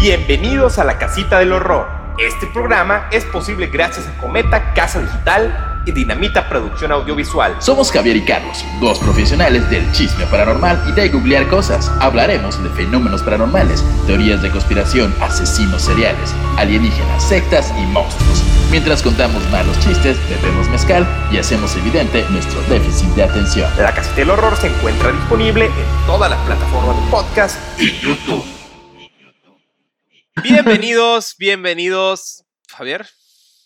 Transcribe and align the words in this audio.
Bienvenidos 0.00 0.78
a 0.78 0.84
la 0.84 0.96
Casita 0.96 1.40
del 1.40 1.52
Horror. 1.52 1.86
Este 2.16 2.46
programa 2.46 3.06
es 3.12 3.22
posible 3.26 3.66
gracias 3.66 4.08
a 4.08 4.16
Cometa 4.16 4.72
Casa 4.72 4.98
Digital 4.98 5.82
y 5.84 5.92
Dinamita 5.92 6.48
Producción 6.48 6.90
Audiovisual. 6.90 7.56
Somos 7.58 7.92
Javier 7.92 8.16
y 8.16 8.24
Carlos, 8.24 8.64
dos 8.80 8.98
profesionales 8.98 9.68
del 9.68 9.92
chisme 9.92 10.24
paranormal 10.24 10.82
y 10.88 10.92
de 10.92 11.10
googlear 11.10 11.46
cosas. 11.48 11.92
Hablaremos 12.00 12.62
de 12.62 12.70
fenómenos 12.70 13.22
paranormales, 13.22 13.84
teorías 14.06 14.40
de 14.40 14.50
conspiración, 14.50 15.14
asesinos 15.20 15.82
seriales, 15.82 16.34
alienígenas, 16.56 17.22
sectas 17.22 17.70
y 17.78 17.84
monstruos. 17.88 18.42
Mientras 18.70 19.02
contamos 19.02 19.46
malos 19.50 19.78
chistes, 19.80 20.16
bebemos 20.30 20.66
mezcal 20.70 21.06
y 21.30 21.36
hacemos 21.36 21.76
evidente 21.76 22.24
nuestro 22.30 22.62
déficit 22.70 23.10
de 23.16 23.24
atención. 23.24 23.70
La 23.76 23.92
Casita 23.92 24.16
del 24.16 24.30
Horror 24.30 24.56
se 24.56 24.68
encuentra 24.68 25.12
disponible 25.12 25.66
en 25.66 26.06
todas 26.06 26.30
las 26.30 26.40
plataformas 26.46 26.96
de 26.96 27.10
podcast 27.10 27.58
y 27.78 27.98
YouTube. 27.98 28.59
Bienvenidos, 30.42 31.34
bienvenidos. 31.38 32.44
Javier. 32.68 33.06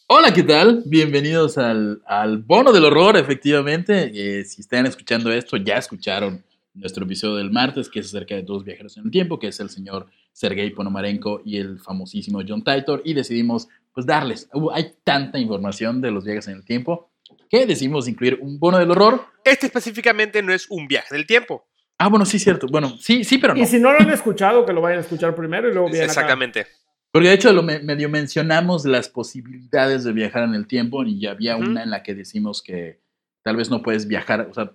Hola, 0.07 0.33
¿qué 0.33 0.43
tal? 0.43 0.83
Bienvenidos 0.87 1.59
al, 1.59 2.03
al 2.07 2.39
bono 2.39 2.73
del 2.73 2.85
horror, 2.85 3.17
efectivamente. 3.17 4.11
Eh, 4.15 4.45
si 4.45 4.61
están 4.61 4.87
escuchando 4.87 5.33
esto, 5.33 5.57
ya 5.57 5.77
escucharon 5.77 6.45
nuestro 6.75 7.05
episodio 7.05 7.37
del 7.37 7.51
martes, 7.51 7.89
que 7.89 8.01
es 8.01 8.07
acerca 8.07 8.35
de 8.35 8.43
dos 8.43 8.65
viajeros 8.65 8.97
en 8.97 9.05
el 9.05 9.11
tiempo, 9.11 9.39
que 9.39 9.49
es 9.49 9.61
el 9.61 9.71
señor 9.71 10.07
Sergei 10.33 10.71
Ponomarenko 10.71 11.43
y 11.45 11.59
el 11.59 11.79
famosísimo 11.79 12.41
John 12.47 12.65
Titor, 12.65 13.03
y 13.05 13.15
decidimos 13.15 13.69
pues 13.93 14.07
darles, 14.07 14.49
uh, 14.53 14.71
hay 14.73 14.95
tanta 15.05 15.39
información 15.39 16.01
de 16.01 16.11
los 16.11 16.25
viajes 16.25 16.49
en 16.49 16.57
el 16.57 16.65
tiempo, 16.65 17.11
que 17.49 17.65
decidimos 17.67 18.09
incluir 18.09 18.39
un 18.41 18.59
bono 18.59 18.79
del 18.79 18.91
horror. 18.91 19.25
Este 19.45 19.67
específicamente 19.67 20.43
no 20.43 20.53
es 20.53 20.67
un 20.69 20.89
viaje 20.89 21.15
del 21.15 21.27
tiempo. 21.27 21.67
Ah, 21.99 22.09
bueno, 22.09 22.25
sí, 22.27 22.39
cierto. 22.39 22.67
Bueno, 22.67 22.97
sí, 22.99 23.25
sí, 23.25 23.39
pero 23.39 23.55
no. 23.55 23.63
Y 23.63 23.67
si 23.67 23.79
no 23.79 23.93
lo 23.93 24.01
han 24.01 24.11
escuchado, 24.11 24.67
que 24.67 24.73
lo 24.73 24.81
vayan 24.81 24.99
a 24.99 25.03
escuchar 25.03 25.35
primero 25.35 25.69
y 25.69 25.73
luego 25.73 25.89
vienen 25.89 26.09
Exactamente. 26.09 26.67
Porque 27.11 27.29
de 27.29 27.35
hecho 27.35 27.53
lo 27.53 27.63
me- 27.63 27.79
medio 27.79 28.09
mencionamos 28.09 28.85
las 28.85 29.09
posibilidades 29.09 30.03
de 30.03 30.13
viajar 30.13 30.43
en 30.43 30.55
el 30.55 30.67
tiempo 30.67 31.05
y 31.05 31.21
ya 31.21 31.31
había 31.31 31.57
una 31.57 31.85
en 31.85 31.91
la 31.91 32.03
que 32.03 32.15
decimos 32.15 32.61
que 32.63 33.01
tal 33.43 33.57
vez 33.57 33.71
no 33.71 33.83
puedes 33.83 34.09
viajar, 34.09 34.49
o 34.51 34.55
sea, 34.55 34.73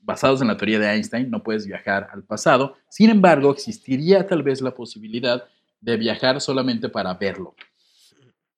basados 0.00 0.40
en 0.42 0.48
la 0.48 0.56
teoría 0.56 0.80
de 0.80 0.88
Einstein, 0.92 1.30
no 1.30 1.42
puedes 1.44 1.66
viajar 1.66 2.08
al 2.12 2.24
pasado. 2.24 2.76
Sin 2.88 3.10
embargo, 3.10 3.52
existiría 3.52 4.26
tal 4.26 4.42
vez 4.42 4.60
la 4.60 4.74
posibilidad 4.74 5.46
de 5.80 5.96
viajar 5.96 6.40
solamente 6.40 6.88
para 6.88 7.14
verlo 7.14 7.54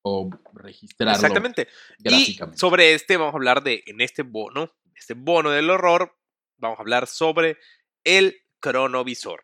o 0.02 0.30
registrarlo 0.54 1.16
Exactamente. 1.16 1.68
Y 2.02 2.38
sobre 2.56 2.94
este 2.94 3.18
vamos 3.18 3.34
a 3.34 3.36
hablar 3.36 3.62
de, 3.62 3.82
en 3.86 4.00
este 4.00 4.22
bono, 4.22 4.72
este 4.96 5.12
bono 5.14 5.50
del 5.50 5.68
horror, 5.68 6.16
vamos 6.56 6.78
a 6.78 6.82
hablar 6.82 7.06
sobre 7.06 7.58
el 8.04 8.36
cronovisor. 8.60 9.42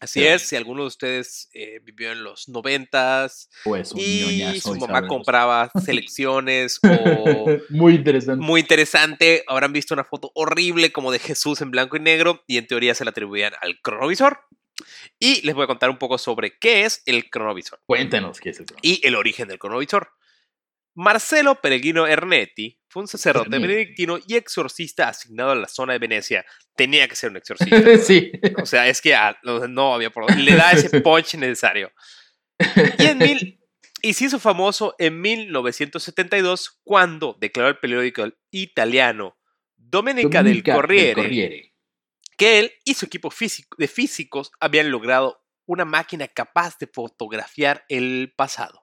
Así 0.00 0.26
es, 0.26 0.42
si 0.42 0.56
alguno 0.56 0.80
de 0.82 0.88
ustedes 0.88 1.48
eh, 1.54 1.78
vivió 1.84 2.10
en 2.10 2.24
los 2.24 2.48
noventas 2.48 3.48
Pues 3.62 3.92
y 3.94 4.60
su 4.60 4.74
mamá 4.74 5.06
compraba 5.06 5.70
selecciones 5.84 6.80
o 6.82 7.46
Muy 7.70 7.94
interesante. 7.94 8.44
muy 8.44 8.60
interesante, 8.62 9.44
habrán 9.46 9.72
visto 9.72 9.94
una 9.94 10.02
foto 10.02 10.32
horrible 10.34 10.90
como 10.90 11.12
de 11.12 11.20
Jesús 11.20 11.60
en 11.60 11.70
blanco 11.70 11.96
y 11.96 12.00
negro 12.00 12.42
y 12.48 12.58
en 12.58 12.66
teoría 12.66 12.96
se 12.96 13.04
la 13.04 13.10
atribuían 13.12 13.52
al 13.60 13.80
cronovisor. 13.80 14.40
Y 15.20 15.40
les 15.46 15.54
voy 15.54 15.64
a 15.64 15.68
contar 15.68 15.88
un 15.90 15.98
poco 15.98 16.18
sobre 16.18 16.58
qué 16.58 16.84
es 16.84 17.02
el 17.06 17.30
cronovisor 17.30 17.80
Cuéntanos 17.86 18.40
qué 18.40 18.50
es 18.50 18.58
el 18.58 18.66
cronovisor. 18.66 18.84
y 19.00 19.06
el 19.06 19.14
origen 19.14 19.46
del 19.46 19.60
cronovisor. 19.60 20.10
Marcelo 20.94 21.60
Peregrino 21.60 22.08
Ernetti 22.08 22.80
fue 22.92 23.02
un 23.02 23.08
sacerdote 23.08 23.58
benedictino 23.58 24.18
y 24.26 24.34
exorcista 24.34 25.08
asignado 25.08 25.52
a 25.52 25.54
la 25.54 25.66
zona 25.66 25.94
de 25.94 25.98
Venecia. 25.98 26.44
Tenía 26.76 27.08
que 27.08 27.16
ser 27.16 27.30
un 27.30 27.38
exorcista. 27.38 27.96
sí. 27.98 28.30
O 28.62 28.66
sea, 28.66 28.86
es 28.86 29.00
que 29.00 29.14
ah, 29.14 29.34
no- 29.42 29.94
había 29.94 30.10
por 30.10 30.30
Le 30.36 30.54
da 30.54 30.72
ese 30.72 31.00
punch 31.00 31.36
necesario. 31.36 31.90
Y, 32.98 33.06
en 33.06 33.18
mil, 33.18 33.60
y 34.02 34.12
se 34.12 34.26
hizo 34.26 34.38
famoso 34.38 34.94
en 34.98 35.22
1972 35.22 36.80
cuando 36.84 37.34
declaró 37.40 37.70
el 37.70 37.78
periódico 37.78 38.28
italiano 38.50 39.38
Domenica, 39.74 40.42
del 40.42 40.62
Corriere, 40.62 41.14
Corriere. 41.14 41.74
que 42.36 42.58
él 42.58 42.72
y 42.84 42.92
su 42.92 43.06
equipo 43.06 43.30
físico, 43.30 43.74
de 43.78 43.88
físicos 43.88 44.52
habían 44.60 44.90
logrado 44.90 45.42
una 45.66 45.86
máquina 45.86 46.28
capaz 46.28 46.76
de 46.78 46.88
fotografiar 46.88 47.86
el 47.88 48.34
pasado 48.36 48.82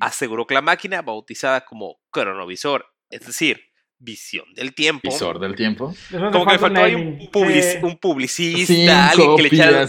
aseguró 0.00 0.46
que 0.46 0.54
la 0.54 0.62
máquina, 0.62 1.02
bautizada 1.02 1.64
como 1.64 2.00
cronovisor, 2.10 2.91
es 3.12 3.26
decir, 3.26 3.62
visión 3.98 4.52
del 4.54 4.74
tiempo, 4.74 5.08
Visor 5.10 5.38
del 5.38 5.54
tiempo. 5.54 5.94
como 6.10 6.44
que 6.46 6.52
le 6.54 6.58
faltó 6.58 6.82
ahí 6.82 6.94
un, 6.94 7.18
publici- 7.30 7.80
un 7.82 7.96
publicista, 7.98 9.10
alguien 9.10 9.36
que 9.36 9.42
le 9.42 9.48
echara 9.48 9.88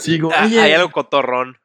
hay 0.61 0.71
algo 0.73 0.91
cotorrón. 0.91 1.57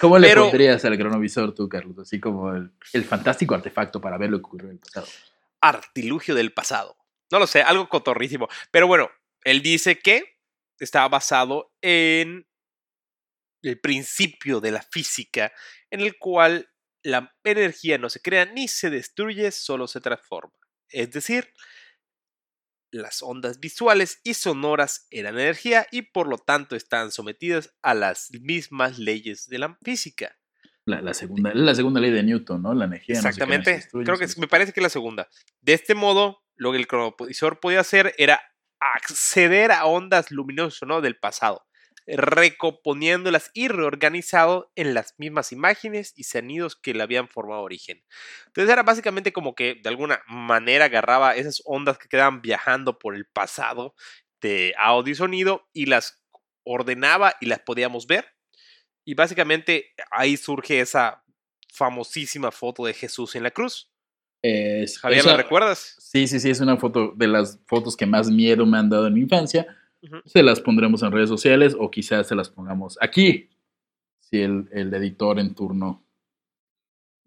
¿Cómo 0.00 0.18
le 0.18 0.28
Pero- 0.28 0.42
pondrías 0.48 0.84
al 0.84 0.98
cronovisor 0.98 1.54
tú, 1.54 1.68
Carlos? 1.68 1.98
Así 2.00 2.20
como 2.20 2.52
el, 2.52 2.70
el 2.92 3.04
fantástico 3.04 3.54
artefacto 3.54 4.00
para 4.00 4.18
ver 4.18 4.28
lo 4.30 4.38
que 4.38 4.44
ocurrió 4.46 4.68
en 4.68 4.74
el 4.74 4.78
pasado. 4.80 5.06
Artilugio 5.60 6.34
del 6.34 6.52
pasado. 6.52 6.96
No 7.30 7.38
lo 7.38 7.46
sé, 7.46 7.62
algo 7.62 7.88
cotorrísimo. 7.88 8.48
Pero 8.70 8.86
bueno, 8.86 9.10
él 9.44 9.62
dice 9.62 9.98
que 9.98 10.36
estaba 10.78 11.08
basado 11.08 11.72
en 11.80 12.46
el 13.62 13.80
principio 13.80 14.60
de 14.60 14.70
la 14.72 14.82
física, 14.82 15.52
en 15.90 16.00
el 16.00 16.18
cual 16.18 16.68
la 17.02 17.34
energía 17.42 17.96
no 17.98 18.10
se 18.10 18.20
crea 18.20 18.44
ni 18.44 18.68
se 18.68 18.90
destruye, 18.90 19.50
solo 19.50 19.86
se 19.86 20.00
transforma. 20.00 20.52
Es 20.90 21.10
decir, 21.10 21.52
las 22.92 23.22
ondas 23.22 23.60
visuales 23.60 24.20
y 24.24 24.34
sonoras 24.34 25.06
eran 25.10 25.34
energía 25.38 25.86
y 25.90 26.02
por 26.02 26.28
lo 26.28 26.38
tanto 26.38 26.76
están 26.76 27.10
sometidas 27.10 27.74
a 27.82 27.94
las 27.94 28.30
mismas 28.40 28.98
leyes 28.98 29.46
de 29.48 29.58
la 29.58 29.78
física. 29.82 30.36
La, 30.86 31.00
la 31.02 31.14
segunda, 31.14 31.52
la 31.52 31.74
segunda 31.74 32.00
ley 32.00 32.12
de 32.12 32.22
Newton, 32.22 32.62
¿no? 32.62 32.72
La 32.72 32.84
energía. 32.84 33.14
no 33.20 33.28
Exactamente. 33.28 33.72
destruye, 33.72 34.04
Creo 34.04 34.18
que 34.18 34.24
es- 34.24 34.38
me 34.38 34.46
parece 34.46 34.72
que 34.72 34.80
es 34.80 34.84
la 34.84 34.88
segunda. 34.88 35.28
De 35.60 35.72
este 35.74 35.94
modo, 35.96 36.44
lo 36.54 36.70
que 36.70 36.78
el 36.78 36.86
cronovisor 36.86 37.58
podía 37.58 37.80
hacer 37.80 38.14
era 38.18 38.40
acceder 38.78 39.72
a 39.72 39.84
ondas 39.86 40.30
luminosas 40.30 40.86
¿no? 40.88 41.00
del 41.00 41.16
pasado, 41.18 41.66
recomponiéndolas 42.06 43.50
y 43.54 43.68
reorganizado 43.68 44.70
en 44.76 44.94
las 44.94 45.14
mismas 45.18 45.52
imágenes 45.52 46.12
y 46.16 46.24
sonidos 46.24 46.76
que 46.76 46.94
le 46.94 47.02
habían 47.02 47.28
formado 47.28 47.62
origen. 47.62 48.02
Entonces 48.46 48.72
era 48.72 48.82
básicamente 48.82 49.32
como 49.32 49.54
que 49.54 49.74
de 49.82 49.88
alguna 49.88 50.20
manera 50.28 50.86
agarraba 50.86 51.34
esas 51.36 51.62
ondas 51.64 51.98
que 51.98 52.08
quedaban 52.08 52.42
viajando 52.42 52.98
por 52.98 53.14
el 53.14 53.26
pasado 53.26 53.94
de 54.40 54.74
audio 54.78 55.12
y 55.12 55.16
sonido 55.16 55.68
y 55.72 55.86
las 55.86 56.22
ordenaba 56.64 57.34
y 57.40 57.46
las 57.46 57.60
podíamos 57.60 58.06
ver. 58.06 58.26
Y 59.04 59.14
básicamente 59.14 59.94
ahí 60.10 60.36
surge 60.36 60.80
esa 60.80 61.22
famosísima 61.72 62.50
foto 62.50 62.84
de 62.86 62.94
Jesús 62.94 63.34
en 63.36 63.42
la 63.42 63.50
cruz. 63.50 63.90
Es- 64.42 64.98
Javier, 64.98 65.20
esa- 65.20 65.30
¿la 65.32 65.36
recuerdas? 65.38 65.96
Sí, 65.98 66.26
sí, 66.28 66.38
sí, 66.40 66.50
es 66.50 66.60
una 66.60 66.76
foto 66.76 67.12
de 67.16 67.26
las 67.26 67.58
fotos 67.66 67.96
que 67.96 68.06
más 68.06 68.30
miedo 68.30 68.64
me 68.66 68.78
han 68.78 68.88
dado 68.88 69.06
en 69.08 69.14
mi 69.14 69.20
infancia. 69.20 69.66
Se 70.24 70.42
las 70.42 70.60
pondremos 70.60 71.02
en 71.02 71.12
redes 71.12 71.28
sociales 71.28 71.76
o 71.78 71.90
quizás 71.90 72.26
se 72.28 72.34
las 72.34 72.48
pongamos 72.48 72.96
aquí, 73.00 73.50
si 74.20 74.40
el, 74.42 74.68
el 74.72 74.92
editor 74.94 75.38
en 75.38 75.54
turno 75.54 76.04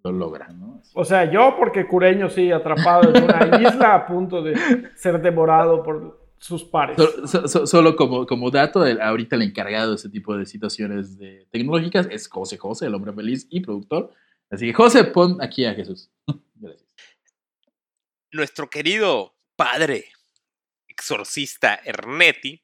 lo 0.03 0.11
logra, 0.13 0.47
¿no? 0.49 0.81
O 0.93 1.03
sea, 1.03 1.29
yo 1.29 1.55
porque 1.57 1.85
Cureño 1.87 2.29
sí, 2.29 2.51
atrapado 2.51 3.13
en 3.13 3.23
una 3.23 3.59
isla 3.61 3.95
a 3.95 4.05
punto 4.07 4.41
de 4.41 4.55
ser 4.95 5.21
devorado 5.21 5.83
por 5.83 6.29
sus 6.37 6.63
pares. 6.63 6.95
So- 6.97 7.27
so- 7.27 7.47
so- 7.49 7.67
solo 7.67 7.97
como, 7.97 8.25
como 8.25 8.49
dato, 8.49 8.85
el- 8.85 9.01
ahorita 9.01 9.35
el 9.35 9.41
encargado 9.41 9.89
de 9.89 9.95
ese 9.97 10.09
tipo 10.09 10.37
de 10.37 10.45
situaciones 10.45 11.17
de 11.17 11.47
tecnológicas 11.51 12.07
es 12.09 12.29
José 12.29 12.57
José, 12.57 12.85
el 12.85 12.95
hombre 12.95 13.11
feliz 13.11 13.45
y 13.49 13.59
productor. 13.59 14.13
Así 14.49 14.67
que 14.67 14.73
José, 14.73 15.03
pon 15.03 15.37
aquí 15.41 15.65
a 15.65 15.73
Jesús. 15.73 16.09
Gracias. 16.55 16.87
Nuestro 18.31 18.69
querido 18.69 19.33
padre 19.57 20.05
exorcista 20.99 21.79
Ernetti 21.83 22.63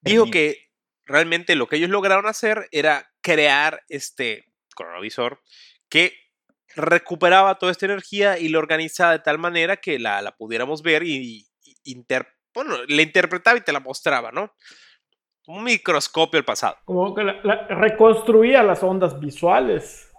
dijo 0.00 0.24
que 0.30 0.68
realmente 1.06 1.54
lo 1.56 1.66
que 1.66 1.76
ellos 1.76 1.90
lograron 1.90 2.26
hacer 2.26 2.68
era 2.70 3.10
crear 3.22 3.82
este 3.88 4.44
cronovisor 4.76 5.40
que 5.88 6.12
recuperaba 6.76 7.56
toda 7.58 7.72
esta 7.72 7.86
energía 7.86 8.38
y 8.38 8.48
la 8.48 8.58
organizaba 8.58 9.12
de 9.12 9.18
tal 9.20 9.38
manera 9.38 9.76
que 9.78 9.98
la, 9.98 10.20
la 10.22 10.36
pudiéramos 10.36 10.82
ver 10.82 11.02
y, 11.04 11.46
y 11.62 11.74
inter- 11.84 12.28
bueno, 12.52 12.76
la 12.86 13.02
interpretaba 13.02 13.56
y 13.58 13.62
te 13.62 13.72
la 13.72 13.80
mostraba, 13.80 14.30
¿no? 14.32 14.52
Un 15.46 15.62
microscopio 15.64 16.38
al 16.38 16.44
pasado. 16.44 16.78
Como 16.84 17.14
que 17.14 17.22
la- 17.22 17.40
la- 17.44 17.66
reconstruía 17.68 18.62
las 18.62 18.82
ondas 18.82 19.18
visuales. 19.20 20.10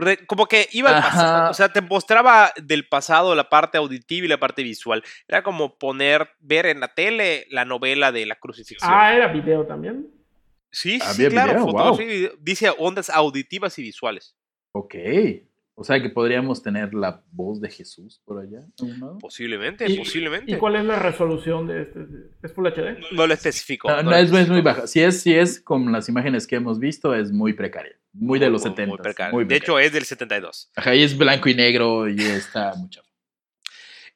Re- 0.00 0.26
como 0.26 0.46
que 0.46 0.68
iba 0.72 0.90
al 0.90 1.02
pasado, 1.02 1.50
o 1.50 1.54
sea, 1.54 1.68
te 1.72 1.80
mostraba 1.80 2.52
del 2.60 2.86
pasado 2.88 3.34
la 3.34 3.48
parte 3.48 3.78
auditiva 3.78 4.24
y 4.24 4.28
la 4.28 4.40
parte 4.40 4.62
visual. 4.62 5.02
Era 5.28 5.42
como 5.42 5.78
poner, 5.78 6.30
ver 6.40 6.66
en 6.66 6.80
la 6.80 6.94
tele 6.94 7.46
la 7.50 7.64
novela 7.64 8.10
de 8.12 8.26
la 8.26 8.34
crucifixión. 8.36 8.90
Ah, 8.92 9.14
era 9.14 9.28
video 9.28 9.66
también. 9.66 10.08
sí, 10.70 10.98
sí, 11.00 11.24
había 11.24 11.28
claro, 11.28 11.66
wow. 11.66 11.96
video. 11.96 12.32
dice 12.40 12.70
ondas 12.78 13.10
auditivas 13.10 13.78
y 13.78 13.82
visuales. 13.82 14.34
Ok, 14.72 14.94
O 15.80 15.84
sea 15.84 15.98
que 16.02 16.10
podríamos 16.10 16.62
tener 16.62 16.92
la 16.92 17.22
voz 17.32 17.58
de 17.58 17.70
Jesús 17.70 18.20
por 18.26 18.38
allá. 18.38 18.58
¿a 18.80 18.84
un 18.84 19.00
lado? 19.00 19.16
Posiblemente, 19.18 19.86
¿Y- 19.90 19.96
posiblemente. 19.96 20.52
¿Y 20.52 20.56
cuál 20.58 20.76
es 20.76 20.84
la 20.84 20.98
resolución 20.98 21.66
de 21.66 21.80
este? 21.82 22.00
¿Es 22.42 22.52
Full 22.52 22.66
HD? 22.66 22.98
No 23.12 23.26
lo 23.26 23.32
especificó. 23.32 23.88
No, 23.88 23.96
no 23.96 24.02
no, 24.02 24.10
lo 24.10 24.16
es, 24.18 24.30
es 24.30 24.48
muy 24.50 24.60
baja. 24.60 24.86
Si 24.86 25.00
es, 25.00 25.22
si 25.22 25.32
es 25.34 25.58
con 25.62 25.90
las 25.90 26.10
imágenes 26.10 26.46
que 26.46 26.56
hemos 26.56 26.78
visto, 26.78 27.14
es 27.14 27.32
muy 27.32 27.54
precaria. 27.54 27.98
Muy 28.12 28.38
de 28.38 28.50
los 28.50 28.60
Muy- 28.60 28.70
70. 28.72 28.90
muy 28.94 28.98
precario. 29.02 29.44
de 29.46 29.56
hecho, 29.56 29.78
es 29.78 29.90
del 29.94 30.04
72. 30.04 30.70
Ajá, 30.76 30.94
y 30.94 31.02
es 31.02 31.16
blanco 31.16 31.48
y 31.48 31.54
negro 31.54 32.08
y 32.10 32.20
está 32.20 32.74
mucho. 32.74 33.00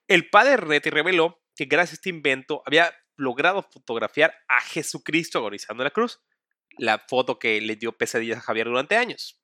El 0.07 0.29
padre 0.29 0.59
Reti 0.59 0.91
reveló 0.91 1.41
que 1.57 1.65
gracias 1.65 1.93
a 1.93 1.95
este 2.01 2.11
invento 2.11 2.63
había 2.67 2.93
logrado 3.17 3.63
fotografiar 3.63 4.35
a 4.49 4.61
Jesucristo 4.61 5.39
agonizando 5.39 5.83
en 5.83 5.85
la 5.87 5.91
cruz. 5.93 6.21
La 6.77 6.99
foto 6.99 7.39
que 7.39 7.61
le 7.63 7.77
dio 7.77 7.93
pesadillas 7.93 8.37
a 8.39 8.43
Javier 8.43 8.67
durante 8.67 8.97
años. 8.97 9.41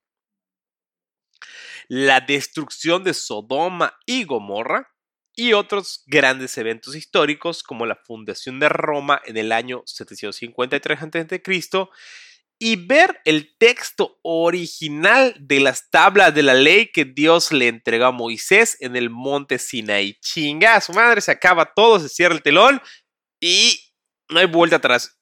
La 1.89 2.21
destrucción 2.21 3.05
de 3.05 3.15
Sodoma 3.15 3.99
y 4.07 4.25
Gomorra 4.25 4.89
y 5.37 5.53
otros 5.55 6.03
grandes 6.07 6.57
eventos 6.59 6.95
históricos 6.95 7.63
como 7.63 7.87
la 7.87 7.97
fundación 7.97 8.61
de 8.61 8.69
Roma 8.69 9.21
en 9.25 9.37
el 9.37 9.53
año 9.53 9.83
753 9.87 11.03
a.C. 11.03 11.43
y 12.59 12.77
ver 12.77 13.21
el 13.25 13.57
texto 13.57 14.19
original 14.23 15.35
de 15.39 15.61
las 15.61 15.89
tablas 15.91 16.35
de 16.35 16.43
la 16.43 16.53
ley 16.55 16.89
que 16.93 17.07
Dios 17.07 17.53
le 17.53 17.69
entregó 17.69 18.07
a 18.07 18.13
Moisés 18.13 18.77
en 18.81 18.97
el 18.97 19.09
monte 19.09 19.59
Sinaí. 19.59 20.19
Chinga, 20.21 20.75
a 20.75 20.81
su 20.81 20.93
madre 20.93 21.21
se 21.23 21.31
acaba 21.31 21.73
todo, 21.75 21.99
se 22.01 22.09
cierra 22.11 22.35
el 22.35 22.43
telón 22.43 22.83
y 23.41 23.81
no 24.29 24.41
hay 24.41 24.47
vuelta 24.47 24.77
atrás. 24.77 25.19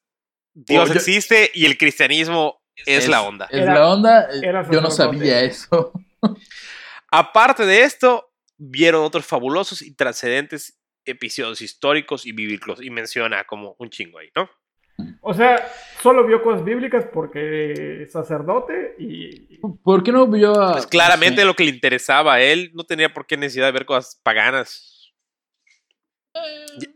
Dios 0.53 0.91
Oh, 0.91 0.93
yo- 0.93 0.99
existe 0.99 1.53
y 1.55 1.67
el 1.67 1.79
cristianismo 1.79 2.61
es, 2.87 3.07
la 3.09 3.23
onda. 3.23 3.47
Es 3.51 3.65
la 3.65 3.89
onda. 3.89 4.29
era 4.43 4.69
Yo 4.69 4.81
no 4.81 4.91
sabía 4.91 5.41
eso. 5.43 5.93
Aparte 7.11 7.65
de 7.65 7.83
esto, 7.83 8.33
vieron 8.57 9.05
otros 9.05 9.25
fabulosos 9.25 9.83
y 9.83 9.95
trascendentes 9.95 10.79
episodios 11.05 11.63
históricos 11.63 12.27
y 12.27 12.33
bíblicos 12.33 12.83
y 12.83 12.91
menciona 12.91 13.45
como 13.45 13.77
un 13.79 13.89
chingo 13.89 14.19
ahí, 14.19 14.29
¿no? 14.37 14.51
O 15.21 15.33
sea, 15.33 15.65
solo 16.03 16.27
vio 16.27 16.43
cosas 16.43 16.65
bíblicas 16.65 17.07
porque 17.13 18.03
es 18.03 18.13
sacerdote 18.13 18.97
y... 18.99 19.59
¿Por 19.85 20.03
qué 20.03 20.11
no 20.11 20.27
vio 20.27 20.61
a.? 20.61 20.73
Pues 20.73 20.87
claramente 20.87 21.43
sé, 21.43 21.47
lo 21.47 21.55
que 21.55 21.65
le 21.65 21.71
interesaba 21.71 22.35
a 22.35 22.41
él 22.41 22.73
no 22.75 22.85
tenía 22.85 23.13
por 23.13 23.27
qué 23.27 23.37
necesidad 23.37 23.67
de 23.67 23.73
ver 23.73 23.87
cosas 23.87 24.21
paganas. 24.23 24.98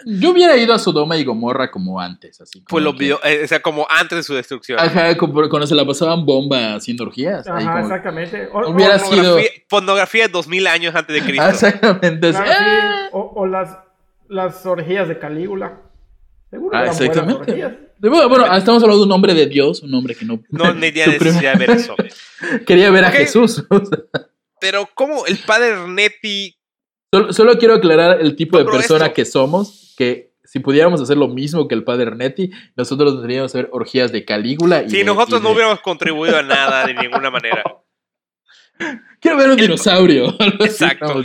Yo 0.06 0.30
hubiera 0.30 0.56
ido 0.56 0.72
a 0.74 0.78
Sodoma 0.78 1.16
y 1.16 1.24
Gomorra 1.24 1.70
como 1.70 2.00
antes, 2.00 2.40
así. 2.40 2.60
como 2.60 2.66
Pues 2.68 2.84
lo 2.84 2.92
vio, 2.92 3.18
eh, 3.24 3.42
o 3.44 3.48
sea, 3.48 3.60
como 3.60 3.86
antes 3.90 4.16
de 4.18 4.22
su 4.22 4.34
destrucción. 4.34 4.78
Ajá, 4.78 5.16
como 5.16 5.32
cuando 5.48 5.66
se 5.66 5.74
la 5.74 5.84
pasaban 5.84 6.24
bomba 6.24 6.74
haciendo 6.76 7.04
orgías. 7.04 7.46
ahí 7.48 7.64
Ajá, 7.64 7.72
como- 7.80 7.84
exactamente. 7.86 8.48
O, 8.52 8.70
Hubiera 8.70 8.96
o- 8.96 8.98
sido- 8.98 9.38
pornografía, 9.68 10.26
de 10.26 10.32
2000 10.32 10.66
años 10.68 10.94
antes 10.94 11.14
de 11.14 11.22
Cristo. 11.22 11.42
Ah, 11.44 11.50
exactamente. 11.50 12.30
claro, 12.30 12.44
así, 12.44 12.52
sí, 12.52 12.60
¡ah! 12.64 13.08
o- 13.12 13.32
o 13.36 13.46
las, 13.46 13.76
las 14.28 14.64
orgías 14.66 15.08
de 15.08 15.18
Calígula. 15.18 15.80
Seguro 16.50 16.76
Ah, 16.78 16.86
exactamente. 16.86 17.50
orgías. 17.50 17.72
Bueno, 17.98 18.28
bueno, 18.28 18.56
estamos 18.56 18.82
hablando 18.82 19.02
de 19.04 19.06
un 19.06 19.12
hombre 19.12 19.32
de 19.34 19.46
Dios, 19.46 19.82
un 19.82 19.94
hombre 19.94 20.14
que 20.14 20.24
no. 20.24 20.40
No 20.50 20.78
tenía 20.78 21.04
su 21.06 21.10
primer- 21.12 21.22
necesidad 21.34 21.52
de 21.54 21.58
ver 21.66 21.70
eso. 21.76 21.94
Quería 22.66 22.90
ver 22.90 23.04
a 23.04 23.10
Jesús. 23.10 23.64
o 23.70 23.78
sea, 23.86 23.98
Pero 24.60 24.88
como 24.94 25.24
el 25.26 25.38
padre 25.38 25.68
Ernetti 25.70 26.56
solo, 27.12 27.32
solo 27.32 27.58
quiero 27.58 27.74
aclarar 27.74 28.20
el 28.20 28.34
tipo 28.36 28.58
de 28.58 28.64
persona 28.64 29.06
esto- 29.06 29.14
que 29.14 29.24
somos, 29.24 29.94
que 29.96 30.32
si 30.44 30.58
pudiéramos 30.58 31.00
hacer 31.00 31.16
lo 31.16 31.28
mismo 31.28 31.68
que 31.68 31.74
el 31.74 31.84
padre 31.84 32.04
Ernetti, 32.08 32.50
nosotros 32.76 33.14
tendríamos 33.14 33.52
que 33.52 33.58
hacer 33.58 33.70
orgías 33.72 34.12
de 34.12 34.24
Calígula. 34.24 34.82
Y 34.82 34.88
de- 34.88 35.04
nosotros 35.04 35.40
y 35.40 35.44
no 35.44 35.50
hubiéramos 35.50 35.80
contribuido 35.80 36.36
a 36.38 36.42
nada 36.42 36.86
de 36.86 36.94
ninguna 36.94 37.30
manera. 37.30 37.62
Quiero 39.20 39.36
ver 39.36 39.50
un 39.50 39.56
dinosaurio. 39.56 40.34
Exacto. 40.60 41.22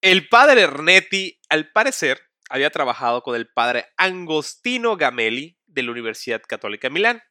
El 0.00 0.28
padre 0.28 0.62
Ernetti, 0.62 1.38
al 1.48 1.70
parecer, 1.72 2.20
había 2.50 2.70
trabajado 2.70 3.22
con 3.22 3.36
el 3.36 3.48
padre 3.48 3.86
Angostino 3.96 4.96
Gamelli 4.96 5.56
de 5.66 5.82
la 5.82 5.92
Universidad 5.92 6.42
Católica 6.46 6.88
de 6.88 6.92
Milán, 6.94 7.22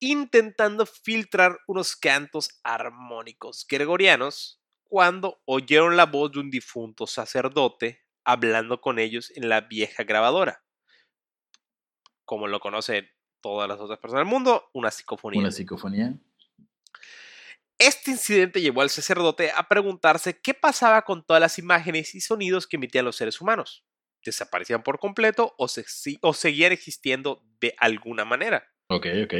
intentando 0.00 0.84
filtrar 0.86 1.58
unos 1.66 1.96
cantos 1.96 2.50
armónicos 2.62 3.66
gregorianos 3.68 4.60
cuando 4.88 5.40
oyeron 5.44 5.96
la 5.96 6.06
voz 6.06 6.32
de 6.32 6.40
un 6.40 6.50
difunto 6.50 7.06
sacerdote 7.06 8.04
hablando 8.24 8.80
con 8.80 8.98
ellos 8.98 9.30
en 9.36 9.48
la 9.48 9.60
vieja 9.62 10.02
grabadora. 10.04 10.64
Como 12.24 12.46
lo 12.46 12.60
conocen 12.60 13.08
todas 13.40 13.68
las 13.68 13.80
otras 13.80 13.98
personas 13.98 14.24
del 14.24 14.30
mundo, 14.32 14.68
una 14.74 14.90
psicofonía. 14.90 15.40
Una 15.40 15.50
psicofonía. 15.50 16.14
Este 17.78 18.10
incidente 18.10 18.60
llevó 18.60 18.82
al 18.82 18.90
sacerdote 18.90 19.52
a 19.54 19.68
preguntarse 19.68 20.40
qué 20.40 20.52
pasaba 20.52 21.02
con 21.02 21.24
todas 21.24 21.40
las 21.40 21.58
imágenes 21.58 22.14
y 22.14 22.20
sonidos 22.20 22.66
que 22.66 22.76
emitían 22.76 23.04
los 23.04 23.16
seres 23.16 23.40
humanos. 23.40 23.84
¿Desaparecían 24.24 24.82
por 24.82 24.98
completo 24.98 25.54
o, 25.58 25.68
se- 25.68 25.84
si- 25.84 26.18
o 26.22 26.34
seguían 26.34 26.72
existiendo 26.72 27.44
de 27.60 27.74
alguna 27.78 28.24
manera? 28.24 28.66
Ok, 28.88 29.06
ok. 29.24 29.34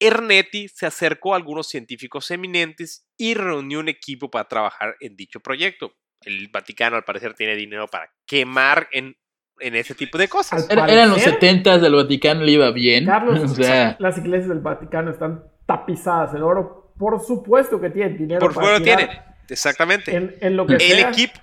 Ernetti 0.00 0.68
se 0.68 0.86
acercó 0.86 1.32
a 1.34 1.36
algunos 1.36 1.68
científicos 1.68 2.30
eminentes 2.30 3.06
y 3.16 3.34
reunió 3.34 3.80
un 3.80 3.88
equipo 3.88 4.30
para 4.30 4.46
trabajar 4.48 4.96
en 5.00 5.16
dicho 5.16 5.40
proyecto. 5.40 5.94
El 6.22 6.48
Vaticano 6.48 6.96
al 6.96 7.04
parecer 7.04 7.34
tiene 7.34 7.54
dinero 7.56 7.86
para 7.88 8.10
quemar 8.26 8.88
en, 8.92 9.16
en 9.60 9.74
ese 9.76 9.94
tipo 9.94 10.16
de 10.18 10.28
cosas. 10.28 10.68
Era- 10.70 10.86
eran 10.86 11.10
los 11.10 11.18
parecer- 11.18 11.34
70 11.34 11.78
del 11.78 11.94
Vaticano, 11.94 12.42
le 12.42 12.52
iba 12.52 12.70
bien. 12.70 13.06
Carlos, 13.06 13.38
o 13.52 13.54
sea, 13.54 13.96
las 13.98 14.18
iglesias 14.18 14.48
del 14.48 14.60
Vaticano 14.60 15.10
están 15.10 15.44
tapizadas 15.66 16.34
en 16.34 16.42
oro. 16.42 16.92
Por 16.98 17.20
supuesto 17.24 17.80
que 17.80 17.90
tienen 17.90 18.16
dinero 18.16 18.40
Por 18.40 18.54
para 18.54 18.66
fuera 18.66 18.80
tirar 18.84 18.98
tiene. 18.98 19.22
Exactamente. 19.48 20.14
En, 20.16 20.34
en 20.40 20.56
lo 20.56 20.66
que 20.66 20.74
El 20.74 20.80
sea. 20.80 21.10
equipo, 21.10 21.40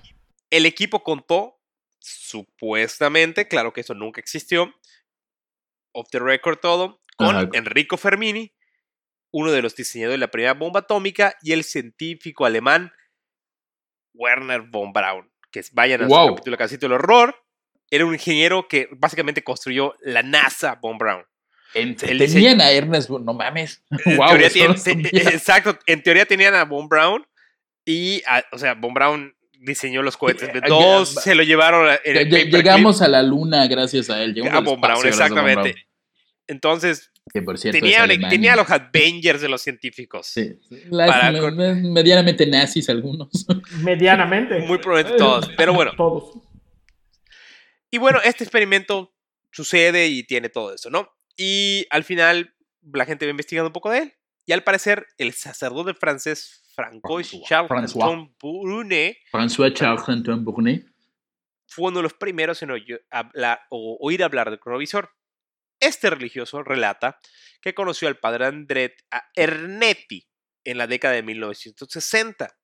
el 0.50 0.66
equipo 0.66 1.02
contó, 1.02 1.58
supuestamente, 2.00 3.46
claro 3.48 3.72
que 3.72 3.82
eso 3.82 3.94
nunca 3.94 4.20
existió, 4.20 4.72
off 5.92 6.08
the 6.10 6.18
record 6.18 6.58
todo, 6.58 7.00
con 7.26 7.36
Ajá. 7.36 7.48
Enrico 7.52 7.96
Fermini, 7.96 8.52
uno 9.30 9.50
de 9.52 9.62
los 9.62 9.74
diseñadores 9.74 10.14
de 10.18 10.26
la 10.26 10.30
primera 10.30 10.54
bomba 10.54 10.80
atómica, 10.80 11.34
y 11.42 11.52
el 11.52 11.64
científico 11.64 12.44
alemán 12.44 12.92
Werner 14.14 14.62
von 14.62 14.92
Braun. 14.92 15.30
Que 15.50 15.62
vayan 15.72 16.02
a 16.02 16.06
Wow. 16.06 16.28
su 16.28 16.34
capítulo 16.34 16.56
Casito 16.56 16.86
del 16.86 16.94
Horror. 16.94 17.34
Era 17.90 18.06
un 18.06 18.14
ingeniero 18.14 18.66
que 18.68 18.88
básicamente 18.92 19.42
construyó 19.44 19.94
la 20.00 20.22
NASA 20.22 20.78
von 20.80 20.98
Braun. 20.98 21.24
en- 21.74 21.96
tenían 21.96 22.60
a 22.60 22.70
Ernest, 22.70 23.08
no 23.08 23.32
mames. 23.32 23.82
En 24.04 24.16
Wow, 24.18 24.28
teoría 24.36 24.48
exacto, 25.30 25.78
en 25.86 26.02
teoría 26.02 26.26
tenían 26.26 26.54
a 26.54 26.64
Von 26.66 26.86
Braun 26.86 27.26
y, 27.86 28.22
a- 28.26 28.44
o 28.52 28.58
sea, 28.58 28.74
Von 28.74 28.92
Braun 28.92 29.34
diseñó 29.58 30.02
los 30.02 30.16
cohetes 30.18 30.50
B2, 30.50 31.02
eh, 31.02 31.20
se 31.22 31.34
lo 31.34 31.42
llevaron 31.42 31.88
a- 31.88 31.96
Llegamos 32.02 33.00
a 33.00 33.08
la 33.08 33.22
luna 33.22 33.66
gracias 33.68 34.10
a 34.10 34.22
él. 34.22 34.34
llegamos 34.34 34.54
a 34.58 34.60
Von 34.60 34.80
Von 34.82 35.06
exactamente. 35.06 35.72
Braun, 35.72 35.86
Entonces, 36.48 37.11
que 37.32 37.42
por 37.42 37.58
cierto 37.58 37.76
es 37.78 37.82
tenía, 37.82 38.02
alemán. 38.02 38.30
tenía 38.30 38.52
a 38.52 38.56
los 38.56 38.68
Avengers 38.70 39.40
de 39.40 39.48
los 39.48 39.62
científicos. 39.62 40.26
Sí, 40.26 40.58
las- 40.90 41.10
para 41.10 41.32
me- 41.32 41.40
con- 41.40 41.56
me- 41.56 41.74
medianamente 41.74 42.46
nazis 42.46 42.88
algunos. 42.90 43.30
Medianamente. 43.82 44.58
Muy 44.60 44.78
probablemente 44.78 45.18
todos, 45.18 45.48
pero 45.56 45.72
bueno. 45.72 45.92
Todos. 45.96 46.38
Y 47.90 47.98
bueno, 47.98 48.20
este 48.24 48.44
experimento 48.44 49.14
sucede 49.50 50.08
y 50.08 50.22
tiene 50.24 50.48
todo 50.48 50.74
eso, 50.74 50.90
¿no? 50.90 51.10
Y 51.36 51.86
al 51.90 52.04
final, 52.04 52.54
la 52.92 53.04
gente 53.04 53.26
va 53.26 53.30
investigando 53.30 53.68
un 53.68 53.72
poco 53.72 53.90
de 53.90 53.98
él. 53.98 54.12
Y 54.46 54.52
al 54.52 54.64
parecer, 54.64 55.06
el 55.18 55.32
sacerdote 55.32 55.94
francés 55.94 56.62
Francois 56.74 57.30
François. 57.32 57.46
Charles. 57.46 57.94
Antoine 57.94 58.34
Brunet 58.40 59.16
François 59.30 59.72
Charles 59.74 60.08
Antoine 60.08 60.42
Bournet. 60.42 60.84
fue 61.66 61.88
uno 61.88 61.98
de 61.98 62.02
los 62.02 62.14
primeros 62.14 62.62
en 62.62 62.70
oye- 62.70 63.00
hablar, 63.10 63.60
o 63.70 63.98
oír 64.00 64.22
hablar 64.24 64.50
del 64.50 64.58
cronovisor. 64.58 65.10
Este 65.82 66.10
religioso 66.10 66.62
relata 66.62 67.18
que 67.60 67.74
conoció 67.74 68.06
al 68.08 68.16
padre 68.18 68.46
Andret, 68.46 68.94
a 69.10 69.24
Ernetti 69.34 70.26
en 70.64 70.78
la 70.78 70.86
década 70.86 71.14
de 71.14 71.22
1960, 71.24 72.56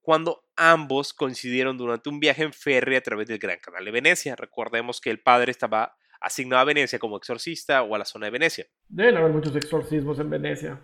cuando 0.00 0.44
ambos 0.56 1.12
coincidieron 1.12 1.76
durante 1.76 2.08
un 2.08 2.20
viaje 2.20 2.42
en 2.42 2.52
ferry 2.52 2.96
a 2.96 3.02
través 3.02 3.28
del 3.28 3.38
Gran 3.38 3.58
Canal 3.58 3.84
de 3.84 3.90
Venecia. 3.90 4.34
Recordemos 4.34 5.00
que 5.00 5.10
el 5.10 5.20
padre 5.20 5.50
estaba 5.50 5.94
asignado 6.20 6.62
a 6.62 6.64
Venecia 6.64 6.98
como 6.98 7.16
exorcista 7.18 7.82
o 7.82 7.94
a 7.94 7.98
la 7.98 8.04
zona 8.04 8.26
de 8.26 8.30
Venecia. 8.30 8.66
Deben 8.88 9.16
haber 9.16 9.30
muchos 9.32 9.54
exorcismos 9.54 10.18
en 10.18 10.30
Venecia. 10.30 10.80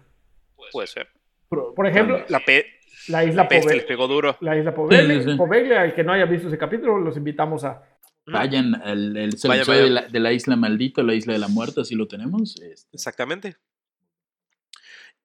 Puede 0.72 0.86
ser. 0.86 1.08
Por 1.48 1.86
ejemplo, 1.86 2.24
La, 2.28 2.40
pe- 2.40 2.66
la 3.08 3.24
isla 3.24 3.44
la 3.44 3.48
peste 3.48 3.64
les 3.68 3.84
Poveglia. 3.84 3.86
pegó 3.88 4.06
duro. 4.06 4.36
La 4.40 4.56
isla 4.56 4.74
Poveglia, 4.74 5.22
sí, 5.22 5.30
sí. 5.30 5.36
Poveglia, 5.36 5.84
el 5.84 5.94
que 5.94 6.04
no 6.04 6.12
haya 6.12 6.26
visto 6.26 6.48
ese 6.48 6.58
capítulo, 6.58 6.98
los 6.98 7.16
invitamos 7.16 7.64
a. 7.64 7.87
Vayan 8.32 8.74
al 8.74 9.16
el 9.16 9.36
vayan. 9.44 9.66
de 9.66 9.90
la, 9.90 10.02
de 10.02 10.20
la 10.20 10.32
isla 10.32 10.56
maldita, 10.56 11.02
la 11.02 11.14
isla 11.14 11.32
de 11.32 11.38
la 11.38 11.48
muerte, 11.48 11.80
así 11.80 11.94
lo 11.94 12.06
tenemos. 12.08 12.60
este, 12.60 12.88
Exactamente. 12.92 13.56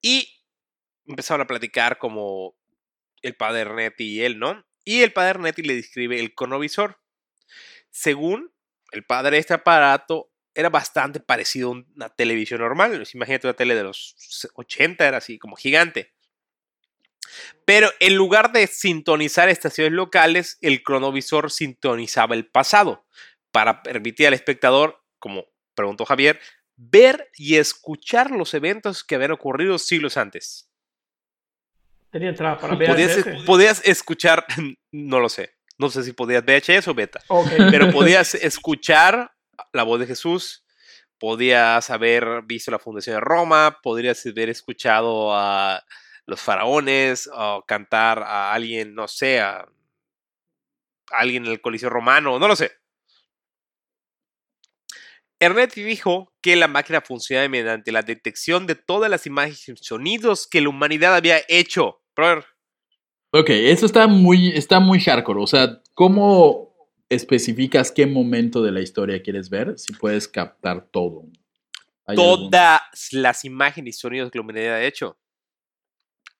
Y 0.00 0.28
empezaron 1.06 1.42
a 1.42 1.46
platicar 1.46 1.98
como 1.98 2.56
el 3.22 3.34
padre 3.36 3.62
Ernetti 3.62 4.04
y 4.04 4.20
él, 4.22 4.38
¿no? 4.38 4.64
Y 4.84 5.02
el 5.02 5.12
padre 5.12 5.30
Ernetti 5.30 5.62
le 5.62 5.74
describe 5.74 6.20
el 6.20 6.34
cronovisor. 6.34 7.00
Según 7.90 8.52
el 8.92 9.04
padre, 9.04 9.38
este 9.38 9.54
aparato 9.54 10.30
era 10.54 10.68
bastante 10.68 11.20
parecido 11.20 11.68
a 11.68 11.72
una 11.72 12.08
televisión 12.10 12.60
normal. 12.60 13.02
Imagínate 13.12 13.46
una 13.46 13.54
tele 13.54 13.74
de 13.74 13.82
los 13.82 14.16
80, 14.54 15.06
era 15.06 15.16
así 15.18 15.38
como 15.38 15.56
gigante. 15.56 16.12
Pero 17.64 17.90
en 18.00 18.14
lugar 18.16 18.52
de 18.52 18.66
sintonizar 18.66 19.48
estaciones 19.48 19.92
locales, 19.92 20.58
el 20.60 20.82
cronovisor 20.82 21.50
sintonizaba 21.50 22.34
el 22.34 22.46
pasado 22.46 23.06
para 23.50 23.82
permitir 23.82 24.26
al 24.26 24.34
espectador, 24.34 25.02
como 25.18 25.46
preguntó 25.74 26.04
Javier, 26.04 26.40
ver 26.76 27.30
y 27.36 27.56
escuchar 27.56 28.30
los 28.30 28.54
eventos 28.54 29.04
que 29.04 29.14
habían 29.14 29.32
ocurrido 29.32 29.78
siglos 29.78 30.16
antes. 30.16 30.68
Tenía 32.10 32.28
entrada 32.28 32.58
para 32.58 32.78
Podías, 32.78 33.24
VHS. 33.24 33.44
podías 33.44 33.82
escuchar, 33.84 34.44
no 34.92 35.20
lo 35.20 35.28
sé, 35.28 35.56
no 35.78 35.90
sé 35.90 36.04
si 36.04 36.12
podías 36.12 36.44
VHS 36.44 36.88
o 36.88 36.94
beta, 36.94 37.20
pero 37.70 37.90
podías 37.90 38.34
escuchar 38.34 39.32
la 39.72 39.82
voz 39.82 40.00
de 40.00 40.06
Jesús, 40.06 40.64
podías 41.18 41.90
haber 41.90 42.42
visto 42.44 42.70
la 42.70 42.78
fundación 42.78 43.16
de 43.16 43.20
Roma, 43.20 43.78
podrías 43.82 44.24
haber 44.26 44.48
escuchado 44.50 45.34
a 45.34 45.82
los 46.26 46.40
faraones 46.40 47.28
o 47.32 47.64
cantar 47.66 48.22
a 48.22 48.52
alguien, 48.52 48.94
no 48.94 49.08
sé, 49.08 49.40
a 49.40 49.66
alguien 51.10 51.44
en 51.44 51.52
el 51.52 51.60
Coliseo 51.60 51.90
Romano, 51.90 52.38
no 52.38 52.48
lo 52.48 52.56
sé. 52.56 52.72
Ernetti 55.40 55.82
dijo 55.82 56.32
que 56.40 56.56
la 56.56 56.68
máquina 56.68 57.00
funcionaba 57.00 57.48
mediante 57.48 57.92
la 57.92 58.02
detección 58.02 58.66
de 58.66 58.74
todas 58.76 59.10
las 59.10 59.26
imágenes 59.26 59.68
y 59.68 59.76
sonidos 59.76 60.46
que 60.46 60.60
la 60.60 60.68
humanidad 60.70 61.14
había 61.14 61.40
hecho. 61.48 62.00
Brother, 62.16 62.44
Ok, 63.36 63.50
eso 63.50 63.84
está 63.84 64.06
muy, 64.06 64.50
está 64.50 64.78
muy 64.78 65.00
hardcore. 65.00 65.40
O 65.42 65.46
sea, 65.48 65.82
¿cómo 65.92 66.72
especificas 67.08 67.90
qué 67.90 68.06
momento 68.06 68.62
de 68.62 68.70
la 68.70 68.80
historia 68.80 69.20
quieres 69.24 69.50
ver? 69.50 69.76
Si 69.76 69.92
puedes 69.92 70.28
captar 70.28 70.86
todo. 70.86 71.24
¿Hay 72.06 72.16
algún- 72.16 72.50
todas 72.52 72.80
las 73.10 73.44
imágenes 73.44 73.96
y 73.96 73.98
sonidos 73.98 74.30
que 74.30 74.38
la 74.38 74.42
humanidad 74.42 74.74
ha 74.74 74.84
hecho. 74.84 75.18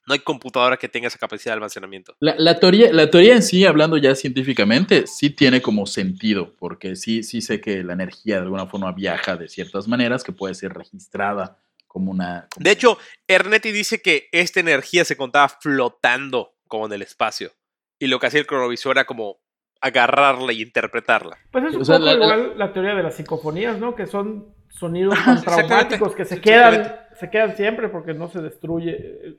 No 0.07 0.13
hay 0.15 0.21
computadora 0.21 0.77
que 0.77 0.89
tenga 0.89 1.09
esa 1.09 1.19
capacidad 1.19 1.53
de 1.53 1.55
almacenamiento. 1.55 2.15
La, 2.21 2.35
la 2.39 2.59
teoría, 2.61 2.93
la 2.93 3.11
teoría 3.11 3.35
en 3.35 3.43
sí, 3.43 3.65
hablando 3.65 3.97
ya 3.97 4.15
científicamente, 4.15 5.07
sí 5.07 5.31
tiene 5.31 5.63
como 5.63 5.87
sentido, 5.87 6.53
porque 6.59 6.95
sí, 6.97 7.23
sí 7.23 7.41
sé 7.41 7.61
que 7.61 7.83
la 7.83 7.95
energía 7.95 8.37
de 8.37 8.43
alguna 8.43 8.67
forma 8.67 8.93
viaja 8.93 9.37
de 9.37 9.49
ciertas 9.49 9.89
maneras 9.89 10.23
que 10.23 10.33
puede 10.33 10.55
ser 10.55 10.73
registrada 10.75 11.59
como 11.87 12.11
una... 12.11 12.49
como- 12.51 12.65
De 12.65 12.71
hecho, 12.73 12.99
Ernetti 13.29 13.73
dice 13.73 14.03
que 14.03 14.29
esta 14.33 14.61
energía 14.61 15.05
se 15.05 15.17
contaba 15.17 15.49
flotando 15.49 16.55
como 16.69 16.87
en 16.87 16.93
el 16.93 17.03
espacio. 17.03 17.53
Y 17.99 18.09
lo 18.09 18.19
que 18.19 18.27
hacía 18.27 18.41
el 18.41 18.47
cronovisor 18.47 18.97
era 18.97 19.05
como 19.07 19.39
agarrarla 19.81 20.53
y 20.53 20.63
interpretarla. 20.63 21.39
Pues 21.51 21.65
es 21.65 21.75
un 21.77 21.83
O 21.83 21.85
sea, 21.85 21.97
poco 21.97 22.07
la- 22.07 22.15
la- 22.17 22.25
igual 22.25 22.59
la 22.59 22.73
teoría 22.73 22.95
de 22.95 23.03
las 23.03 23.15
psicofonías, 23.17 23.79
¿no? 23.79 23.95
Que 23.95 24.07
son 24.07 24.55
sonidos 24.69 25.15
traumáticos 25.45 26.15
que 26.15 26.25
se 26.25 26.41
quedan, 26.41 26.97
se 27.19 27.31
quedan 27.31 27.57
siempre 27.57 27.89
porque 27.89 28.13
no 28.15 28.29
se 28.29 28.41
destruye. 28.43 29.39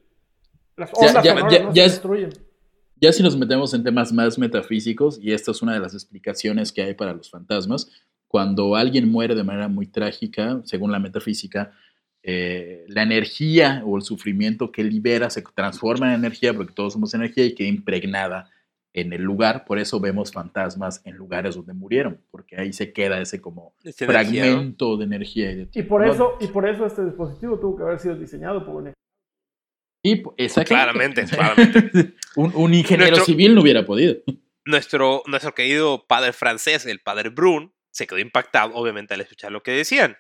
Las 0.78 0.92
Ya- 0.92 1.08
ondas 1.08 1.24
ya- 1.24 1.34
sonoras 1.34 1.54
ya- 1.54 1.64
no 1.64 1.74
ya 1.74 1.82
se 1.84 1.86
es- 1.86 1.92
destruyen. 1.94 2.30
Ya 3.02 3.12
si 3.12 3.24
nos 3.24 3.38
metemos 3.38 3.74
en 3.74 3.84
temas 3.84 4.14
más 4.14 4.38
metafísicos, 4.40 5.20
y 5.22 5.34
esta 5.34 5.52
es 5.52 5.62
una 5.62 5.74
de 5.74 5.80
las 5.80 5.94
explicaciones 5.94 6.72
que 6.72 6.82
hay 6.82 6.94
para 6.94 7.14
los 7.14 7.30
fantasmas, 7.30 7.92
cuando 8.28 8.76
alguien 8.76 9.10
muere 9.10 9.36
de 9.36 9.44
manera 9.44 9.68
muy 9.68 9.88
trágica, 9.88 10.62
según 10.64 10.92
la 10.92 11.00
metafísica, 11.00 11.72
eh, 12.24 12.86
la 12.88 13.04
energía 13.04 13.84
o 13.86 13.98
el 13.98 14.02
sufrimiento 14.04 14.72
que 14.72 14.84
libera 14.84 15.30
se 15.30 15.44
transforma 15.54 16.08
en 16.10 16.20
energía, 16.20 16.54
porque 16.54 16.74
todos 16.74 16.94
somos 16.94 17.14
energía 17.14 17.46
y 17.46 17.54
queda 17.54 17.68
impregnada 17.68 18.50
en 18.94 19.14
el 19.14 19.22
lugar. 19.22 19.66
Por 19.66 19.78
eso 19.78 20.00
vemos 20.00 20.32
fantasmas 20.32 21.02
en 21.06 21.16
lugares 21.18 21.56
donde 21.56 21.74
murieron, 21.74 22.18
porque 22.32 22.58
ahí 22.58 22.72
se 22.74 22.94
queda 22.94 23.20
ese 23.22 23.42
como 23.42 23.74
Esta 23.84 24.06
energía, 24.06 24.46
¿no? 24.46 24.52
fragmento 24.54 24.98
de 24.98 25.06
energía. 25.06 25.52
Y, 25.52 25.56
de 25.56 25.70
Y 25.74 25.84
por 25.84 26.06
eso, 26.08 26.32
y 26.40 26.48
por 26.48 26.68
eso 26.68 26.86
este 26.86 27.04
dispositivo 27.06 27.60
tuvo 27.60 27.76
que 27.78 27.84
haber 27.84 28.00
sido 28.00 28.16
diseñado 28.16 28.66
por 28.66 28.76
un 28.76 28.94
Y, 30.08 30.24
exactamente. 30.38 31.26
Claramente, 31.26 31.26
claramente. 31.36 32.14
un, 32.36 32.52
un 32.56 32.74
ingeniero 32.74 33.12
Nuestro- 33.12 33.26
civil 33.26 33.56
no 33.56 33.62
hubiera 33.62 33.86
podido. 33.86 34.16
Nuestro, 34.66 35.24
nuestro 35.28 35.54
querido 35.56 36.06
padre 36.08 36.34
francés, 36.34 36.86
el 36.86 37.00
padre 37.00 37.30
Brun, 37.30 37.74
se 37.92 38.08
quedó 38.08 38.20
impactado, 38.20 38.74
obviamente, 38.76 39.14
al 39.14 39.22
escuchar 39.22 39.52
lo 39.52 39.64
que 39.64 39.72
decían. 39.72 40.18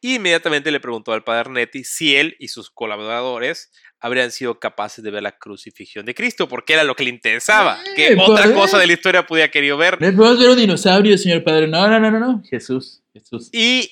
Y 0.00 0.16
inmediatamente 0.16 0.70
le 0.70 0.78
preguntó 0.80 1.12
al 1.12 1.24
padre 1.24 1.40
Ernetti 1.40 1.82
si 1.84 2.14
él 2.16 2.36
y 2.38 2.48
sus 2.48 2.70
colaboradores 2.70 3.72
habrían 3.98 4.30
sido 4.30 4.60
capaces 4.60 5.02
de 5.02 5.10
ver 5.10 5.22
la 5.22 5.36
crucifixión 5.36 6.04
de 6.06 6.14
Cristo, 6.14 6.46
porque 6.48 6.74
era 6.74 6.84
lo 6.84 6.94
que 6.94 7.04
le 7.04 7.10
interesaba. 7.10 7.78
Que 7.96 8.08
Eh, 8.12 8.16
otra 8.18 8.44
pues. 8.44 8.54
cosa 8.56 8.78
de 8.78 8.86
la 8.86 8.92
historia 8.92 9.26
podía 9.26 9.50
querido 9.50 9.76
ver. 9.76 10.00
¿Le 10.00 10.12
podemos 10.12 10.38
ver 10.38 10.50
un 10.50 10.56
dinosaurio, 10.58 11.16
señor 11.18 11.42
padre? 11.42 11.66
No, 11.66 11.88
no, 11.88 11.98
no, 11.98 12.10
no, 12.10 12.20
no. 12.20 12.42
Jesús, 12.48 13.02
Jesús. 13.12 13.50
Y 13.52 13.90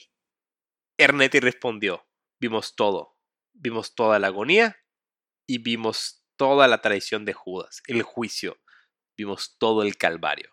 Ernetti 0.98 1.40
respondió, 1.40 2.06
vimos 2.40 2.76
todo, 2.76 3.11
vimos 3.54 3.94
toda 3.94 4.18
la 4.18 4.28
agonía 4.28 4.76
y 5.46 5.58
vimos 5.58 6.24
toda 6.36 6.66
la 6.68 6.80
traición 6.80 7.24
de 7.24 7.32
Judas, 7.32 7.82
el 7.86 8.02
juicio, 8.02 8.58
vimos 9.16 9.56
todo 9.58 9.82
el 9.82 9.96
calvario. 9.96 10.50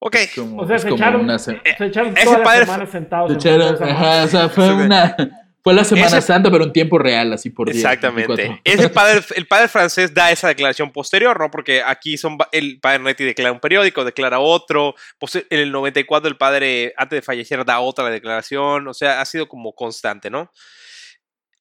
Ok, 0.00 0.16
Como, 0.34 0.62
O 0.62 0.66
sea, 0.66 0.78
se 0.78 0.90
echaron, 0.90 1.22
una 1.22 1.38
se- 1.38 1.60
se 1.78 1.86
echaron 1.86 2.14
ese 2.16 2.24
toda 2.26 2.38
la 2.38 2.44
padre 2.44 2.64
semana 2.66 2.86
sentados. 2.86 3.32
se 3.32 3.38
echaron- 3.38 3.74
esa 3.74 3.84
ajá, 3.86 4.24
o 4.24 4.28
sea, 4.28 4.48
fue 4.50 4.74
una. 4.74 5.16
Fue 5.64 5.72
la 5.72 5.82
Semana 5.82 6.18
Ese- 6.18 6.20
Santa, 6.26 6.50
pero 6.50 6.64
en 6.64 6.72
tiempo 6.72 6.98
real, 6.98 7.32
así 7.32 7.48
por 7.48 7.68
día. 7.70 7.76
exactamente. 7.76 8.34
24. 8.36 8.60
Ese 8.64 8.88
padre, 8.90 9.20
el 9.34 9.46
padre 9.46 9.68
francés 9.68 10.12
da 10.12 10.30
esa 10.30 10.48
declaración 10.48 10.92
posterior, 10.92 11.40
¿no? 11.40 11.50
Porque 11.50 11.82
aquí 11.82 12.18
son, 12.18 12.36
el 12.52 12.78
padre 12.80 12.96
Ernetti 12.96 13.24
declara 13.24 13.50
un 13.50 13.60
periódico, 13.60 14.04
declara 14.04 14.40
otro, 14.40 14.94
en 15.32 15.58
el 15.58 15.72
94 15.72 16.28
el 16.28 16.36
padre, 16.36 16.92
antes 16.98 17.16
de 17.16 17.22
fallecer, 17.22 17.64
da 17.64 17.80
otra 17.80 18.10
declaración, 18.10 18.86
o 18.88 18.92
sea, 18.92 19.22
ha 19.22 19.24
sido 19.24 19.48
como 19.48 19.72
constante, 19.74 20.28
¿no? 20.28 20.52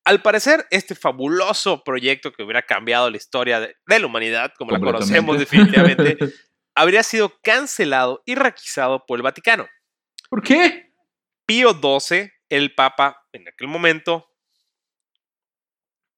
Al 0.06 0.22
parecer, 0.22 0.66
este 0.70 0.96
fabuloso 0.96 1.82
proyecto 1.86 2.34
que 2.34 2.44
hubiera 2.44 2.62
cambiado 2.62 3.10
la 3.10 3.16
historia 3.16 3.62
de, 3.62 3.78
de 3.88 4.00
la 4.00 4.06
humanidad, 4.06 4.52
como 4.58 4.72
la 4.72 4.80
conocemos 4.82 5.40
definitivamente, 5.40 6.18
habría 6.76 7.04
sido 7.04 7.32
cancelado 7.42 8.22
y 8.26 8.36
requisado 8.36 9.06
por 9.06 9.18
el 9.18 9.24
Vaticano. 9.24 9.66
¿Por 10.30 10.44
qué? 10.44 10.92
Pío 11.46 11.72
XII, 11.72 12.30
el 12.56 12.76
Papa 12.76 13.28
en 13.34 13.48
aquel 13.48 13.68
momento, 13.68 14.30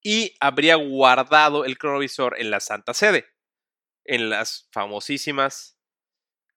y 0.03 0.35
habría 0.39 0.75
guardado 0.75 1.65
el 1.65 1.77
cronovisor 1.77 2.39
en 2.39 2.51
la 2.51 2.59
Santa 2.59 2.93
Sede, 2.93 3.25
en 4.03 4.29
las 4.29 4.69
famosísimas 4.71 5.79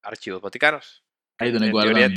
archivos 0.02 0.42
vaticanos, 0.42 1.04
Ahí 1.38 1.52
donde 1.52 1.70
guardan. 1.70 2.14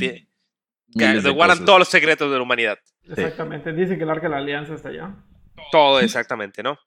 donde 0.88 1.64
todos 1.64 1.78
los 1.78 1.88
secretos 1.88 2.30
de 2.30 2.36
la 2.36 2.42
humanidad. 2.42 2.78
Exactamente. 3.04 3.72
Dice 3.72 3.96
que 3.96 4.02
el 4.02 4.10
arca 4.10 4.26
de 4.26 4.30
la 4.30 4.38
alianza 4.38 4.74
está 4.74 4.88
allá. 4.88 5.14
Todo 5.70 6.00
exactamente, 6.00 6.62
¿no? 6.62 6.78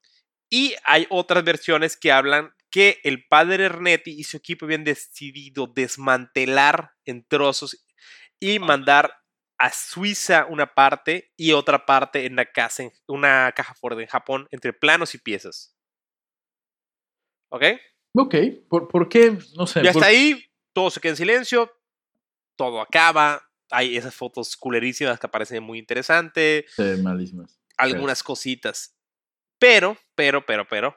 Y 0.50 0.76
hay 0.84 1.08
otras 1.10 1.44
versiones 1.44 1.98
que 1.98 2.12
hablan 2.12 2.54
que 2.70 3.00
el 3.04 3.26
padre 3.26 3.66
Ernetti 3.66 4.12
y 4.12 4.26
su 4.26 4.38
equipo 4.38 4.66
habían 4.66 4.84
decidido 4.84 5.68
desmantelar 5.68 6.92
en 7.06 7.26
trozos 7.26 7.86
y 8.40 8.60
mandar 8.60 9.14
a 9.66 9.72
Suiza 9.72 10.46
una 10.48 10.74
parte 10.76 11.34
y 11.36 11.52
otra 11.54 11.86
parte 11.88 12.26
en 12.26 12.34
una, 12.34 12.46
casa, 12.46 12.84
en 12.84 12.92
una 13.08 13.52
caja 13.56 13.74
fuerte 13.74 14.02
en 14.04 14.08
Japón 14.08 14.48
entre 14.52 14.74
planos 14.74 15.16
y 15.16 15.18
piezas. 15.18 15.76
¿Ok? 17.50 17.64
Ok, 18.14 18.36
¿por, 18.70 18.88
por 18.88 19.10
qué? 19.10 19.38
No 19.56 19.66
sé. 19.66 19.84
Ya 19.84 19.92
por- 19.92 20.02
está 20.02 20.08
ahí, 20.08 20.46
todo 20.74 20.90
se 20.92 21.00
queda 21.00 21.12
en 21.12 21.18
silencio, 21.18 21.72
todo 22.56 22.80
acaba. 22.80 23.42
Hay 23.72 23.98
esas 23.98 24.14
fotos 24.14 24.56
culerísimas 24.56 25.20
que 25.20 25.26
aparecen 25.26 25.64
muy 25.64 25.80
interesantes 25.80 26.66
ven 26.78 27.02
malísimas. 27.04 27.60
algunas 27.78 28.22
cositas. 28.22 28.96
Pero, 29.58 29.98
pero, 30.14 30.46
pero, 30.46 30.68
pero, 30.68 30.96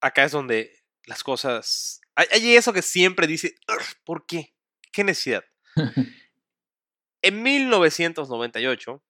acá 0.00 0.24
es 0.24 0.32
donde 0.32 0.72
las 1.06 1.22
cosas... 1.24 2.00
Hay, 2.14 2.26
hay 2.32 2.56
eso 2.56 2.72
que 2.72 2.82
siempre 2.82 3.26
dice, 3.26 3.54
"Ugh, 3.68 3.82
¿por 4.04 4.26
qué? 4.26 4.54
¿Qué 4.92 5.04
necesidad? 5.04 5.44
en 7.22 7.42
1998, 7.42 9.02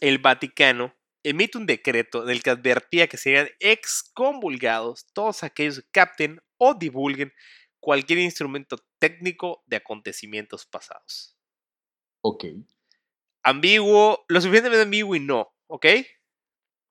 el 0.00 0.18
Vaticano 0.18 0.94
emite 1.22 1.58
un 1.58 1.66
decreto 1.66 2.22
en 2.22 2.30
el 2.30 2.42
que 2.42 2.50
advertía 2.50 3.08
que 3.08 3.16
serían 3.16 3.48
excomulgados 3.60 5.06
todos 5.12 5.42
aquellos 5.42 5.80
que 5.80 5.88
capten 5.90 6.40
o 6.58 6.74
divulguen 6.74 7.32
cualquier 7.80 8.18
instrumento 8.18 8.76
técnico 8.98 9.62
de 9.66 9.76
acontecimientos 9.76 10.66
pasados. 10.66 11.36
Ok. 12.22 12.44
Ambiguo, 13.42 14.24
lo 14.28 14.40
suficientemente 14.40 14.82
ambiguo 14.82 15.16
y 15.16 15.20
no, 15.20 15.54
¿ok? 15.66 15.86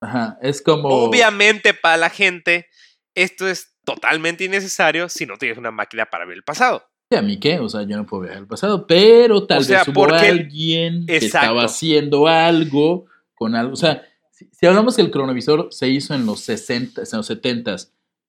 Ajá, 0.02 0.38
es 0.42 0.62
como. 0.62 0.90
Obviamente 0.90 1.74
para 1.74 1.98
la 1.98 2.10
gente 2.10 2.68
esto 3.16 3.48
es 3.48 3.76
totalmente 3.86 4.44
innecesario 4.44 5.10
si 5.10 5.26
no 5.26 5.38
tienes 5.38 5.58
una 5.58 5.72
máquina 5.72 6.06
para 6.08 6.26
ver 6.26 6.38
el 6.38 6.44
pasado. 6.44 6.90
¿A 7.18 7.22
mí 7.22 7.40
qué? 7.40 7.60
O 7.60 7.70
sea, 7.70 7.84
yo 7.84 7.96
no 7.98 8.06
puedo 8.06 8.24
viajar 8.24 8.40
al 8.40 8.48
pasado, 8.48 8.86
pero 8.88 9.46
tal 9.46 9.60
O 9.60 9.64
sea, 9.64 9.80
vez 9.80 9.88
hubo 9.90 9.94
porque- 10.08 10.28
alguien 10.28 11.06
que 11.06 11.16
Exacto. 11.18 11.38
estaba 11.38 11.64
haciendo 11.66 12.28
algo 12.28 13.06
con 13.36 13.56
algo. 13.56 13.74
O 13.74 13.78
sea, 13.78 14.04
si, 14.32 14.50
si 14.52 14.66
hablamos 14.66 14.96
que 14.96 15.02
el 15.02 15.12
cronovisor 15.12 15.68
se 15.72 15.88
hizo 15.90 16.14
en 16.14 16.26
los 16.26 16.40
60, 16.42 17.02
en 17.02 17.18
los 17.18 17.26
70 17.28 17.76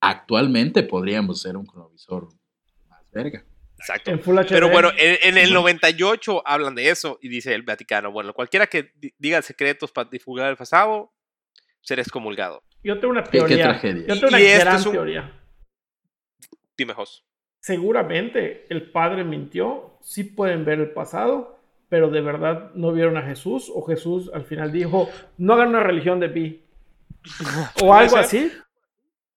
actualmente 0.01 0.83
podríamos 0.83 1.41
ser 1.41 1.57
un 1.57 1.65
cronovisor 1.67 2.29
más 2.89 3.03
verga. 3.13 3.45
Exacto. 3.79 4.11
En 4.11 4.21
Full 4.21 4.39
HD. 4.39 4.49
Pero 4.51 4.71
bueno, 4.71 4.91
en, 4.97 5.19
en 5.23 5.37
el 5.39 5.47
Ujú. 5.47 5.55
98 5.55 6.43
hablan 6.47 6.75
de 6.75 6.91
eso 6.91 7.19
y 7.21 7.29
dice 7.29 7.55
el 7.55 7.63
Vaticano, 7.63 8.13
bueno, 8.13 8.33
cualquiera 8.33 8.67
que 8.67 8.93
di- 8.97 9.15
diga 9.19 9.43
secretos 9.43 9.93
para 9.93 10.09
divulgar 10.09 10.51
el 10.51 10.57
pasado, 10.57 11.13
será 11.83 12.01
excomulgado. 12.03 12.63
Yo 12.83 12.99
tengo 13.01 13.13
una 13.13 13.25
Qué- 13.25 13.31
qué 13.33 13.39
teoría. 13.39 13.65
tragedia. 13.65 14.07
Yo 14.09 14.15
tengo 14.15 14.29
una 14.29 14.41
Y 14.41 14.45
gran 14.59 14.77
es 14.77 14.87
un- 14.87 14.93
teoría. 14.93 15.41
Dime, 16.77 16.93
Jos. 16.95 17.25
Seguramente 17.65 18.67
el 18.69 18.91
padre 18.91 19.25
mintió, 19.25 19.97
sí 20.03 20.23
pueden 20.23 20.67
ver 20.67 20.81
el 20.81 20.91
pasado, 20.91 21.59
pero 21.89 22.11
de 22.11 22.21
verdad 22.21 22.71
no 22.75 22.93
vieron 22.93 23.17
a 23.17 23.23
Jesús 23.23 23.73
o 23.75 23.81
Jesús 23.87 24.31
al 24.35 24.45
final 24.45 24.71
dijo, 24.71 25.09
no 25.39 25.55
hagan 25.55 25.69
una 25.71 25.81
religión 25.83 26.21
de 26.21 26.29
bi. 26.29 26.63
O 27.83 27.95
algo 27.95 28.17
ser. 28.17 28.19
así. 28.19 28.53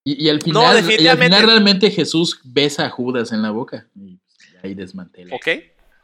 Y, 0.03 0.25
y 0.25 0.29
al 0.29 0.39
No, 0.39 0.43
final, 0.43 0.63
y 0.63 0.67
al 0.67 0.75
definitivamente. 0.75 1.25
final 1.37 1.49
realmente 1.49 1.89
Jesús 1.89 2.41
besa 2.43 2.85
a 2.87 2.89
Judas 2.89 3.31
en 3.31 3.41
la 3.41 3.51
boca. 3.51 3.87
Y 3.95 4.19
ahí 4.61 4.73
desmantela. 4.75 5.33
¿Ok? 5.33 5.47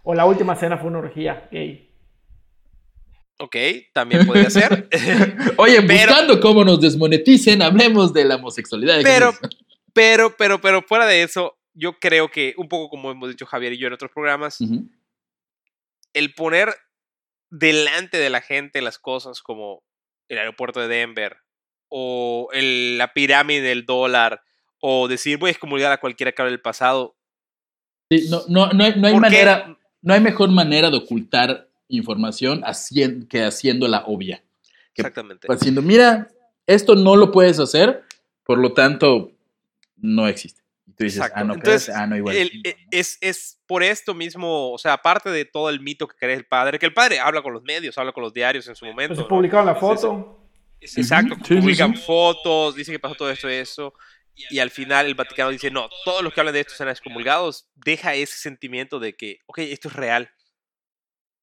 O 0.03 0.13
la 0.15 0.23
última 0.25 0.55
cena 0.55 0.77
fue 0.77 0.87
una 0.91 0.99
orgía 0.99 1.49
gay. 1.51 1.89
Ok, 3.37 3.55
también 3.91 4.25
podría 4.25 4.49
ser. 4.49 4.87
Oye, 5.57 5.81
Pero- 5.81 6.07
buscando 6.13 6.39
cómo 6.39 6.63
nos 6.63 6.79
desmoneticen, 6.79 7.61
hablemos 7.61 8.13
de 8.13 8.23
la 8.23 8.35
homosexualidad. 8.35 8.97
de 8.99 9.03
Pero- 9.03 9.33
Jesús. 9.33 9.57
pero, 9.91 10.33
pero, 10.37 10.61
pero 10.61 10.81
fuera 10.83 11.05
de 11.05 11.23
eso, 11.23 11.57
yo 11.73 11.99
creo 11.99 12.29
que, 12.29 12.53
un 12.57 12.67
poco 12.69 12.89
como 12.89 13.11
hemos 13.11 13.29
dicho 13.29 13.45
Javier 13.45 13.73
y 13.73 13.77
yo 13.77 13.87
en 13.87 13.93
otros 13.93 14.11
programas, 14.11 14.59
el 16.13 16.33
poner 16.33 16.73
delante 17.49 18.17
de 18.17 18.29
la 18.29 18.41
gente 18.41 18.81
las 18.81 18.97
cosas 18.99 19.41
como 19.41 19.83
el 20.27 20.37
aeropuerto 20.37 20.79
de 20.79 20.87
Denver 20.87 21.37
o 21.89 22.49
el- 22.53 22.97
la 22.97 23.13
pirámide 23.13 23.61
del 23.61 23.85
dólar 23.85 24.41
o 24.79 25.07
decir 25.07 25.37
voy 25.37 25.49
a 25.49 25.51
excomulgar 25.51 25.91
a 25.91 25.99
cualquiera 25.99 26.31
que 26.31 26.41
hable 26.41 26.51
del 26.51 26.61
pasado. 26.61 27.15
Sí, 28.09 28.27
no, 28.29 28.41
no, 28.47 28.71
no 28.73 28.83
hay, 28.83 28.93
no 28.99 29.07
hay 29.07 29.13
manera, 29.19 29.77
no 30.01 30.13
hay 30.13 30.19
mejor 30.21 30.49
manera 30.49 30.89
de 30.89 30.97
ocultar 30.97 31.69
información 31.87 32.63
hacien- 32.63 33.27
que 33.27 33.43
haciéndola 33.43 34.03
obvia. 34.07 34.43
que- 34.95 35.01
Exactamente. 35.01 35.47
Haciendo, 35.51 35.81
mira, 35.81 36.27
esto 36.67 36.93
no 36.95 37.15
lo 37.15 37.31
puedes 37.31 37.59
hacer, 37.59 38.03
por 38.43 38.57
lo 38.59 38.73
tanto, 38.73 39.31
no 39.97 40.27
existe. 40.27 40.62
Y 40.93 40.95
tú 40.95 41.03
dices, 41.05 41.17
Exacto. 41.21 41.39
ah, 41.39 41.43
no, 41.43 41.53
Entonces, 41.55 41.81
espérate, 41.89 42.03
ah, 42.03 42.07
no, 42.07 42.15
igual. 42.17 42.35
el- 42.35 42.49
sí, 42.51 42.61
e- 42.63 42.77
¿no? 42.79 42.87
es, 42.91 43.17
es 43.21 43.59
por 43.65 43.81
esto 43.83 44.13
mismo, 44.13 44.71
o 44.71 44.77
sea, 44.77 44.93
aparte 44.93 45.29
de 45.31 45.43
todo 45.45 45.69
el 45.69 45.79
mito 45.79 46.07
que 46.07 46.15
cree 46.15 46.35
el 46.35 46.45
padre, 46.45 46.77
que 46.77 46.85
el 46.85 46.93
padre 46.93 47.19
habla 47.19 47.41
con 47.41 47.51
los 47.53 47.63
medios, 47.63 47.97
habla 47.97 48.11
con 48.11 48.21
los 48.23 48.33
diarios 48.33 48.67
en 48.67 48.75
su 48.75 48.85
momento. 48.85 49.13
Entonces 49.13 49.23
¿no? 49.29 49.35
publicaron 49.35 49.65
la 49.65 49.75
foto. 49.75 50.39
Exacto, 50.79 51.35
Ujú, 51.35 51.45
sí, 51.45 51.53
sí, 51.55 51.61
publican 51.61 51.95
sí. 51.95 52.03
fotos, 52.05 52.75
dicen 52.75 52.93
que 52.93 52.99
pasó 52.99 53.15
todo 53.15 53.29
esto 53.31 53.49
y 53.49 53.53
eso, 53.53 53.93
y 54.35 54.59
al 54.59 54.69
final 54.69 55.05
el 55.05 55.15
Vaticano 55.15 55.49
dice, 55.49 55.71
no, 55.71 55.89
todos 56.05 56.21
los 56.23 56.33
que 56.33 56.41
hablan 56.41 56.53
de 56.53 56.59
esto 56.61 56.73
serán 56.73 56.91
excomulgados, 56.91 57.69
deja 57.75 58.13
ese 58.15 58.37
sentimiento 58.37 58.99
de 58.99 59.15
que, 59.15 59.39
ok, 59.45 59.59
esto 59.59 59.87
es 59.87 59.95
real. 59.95 60.29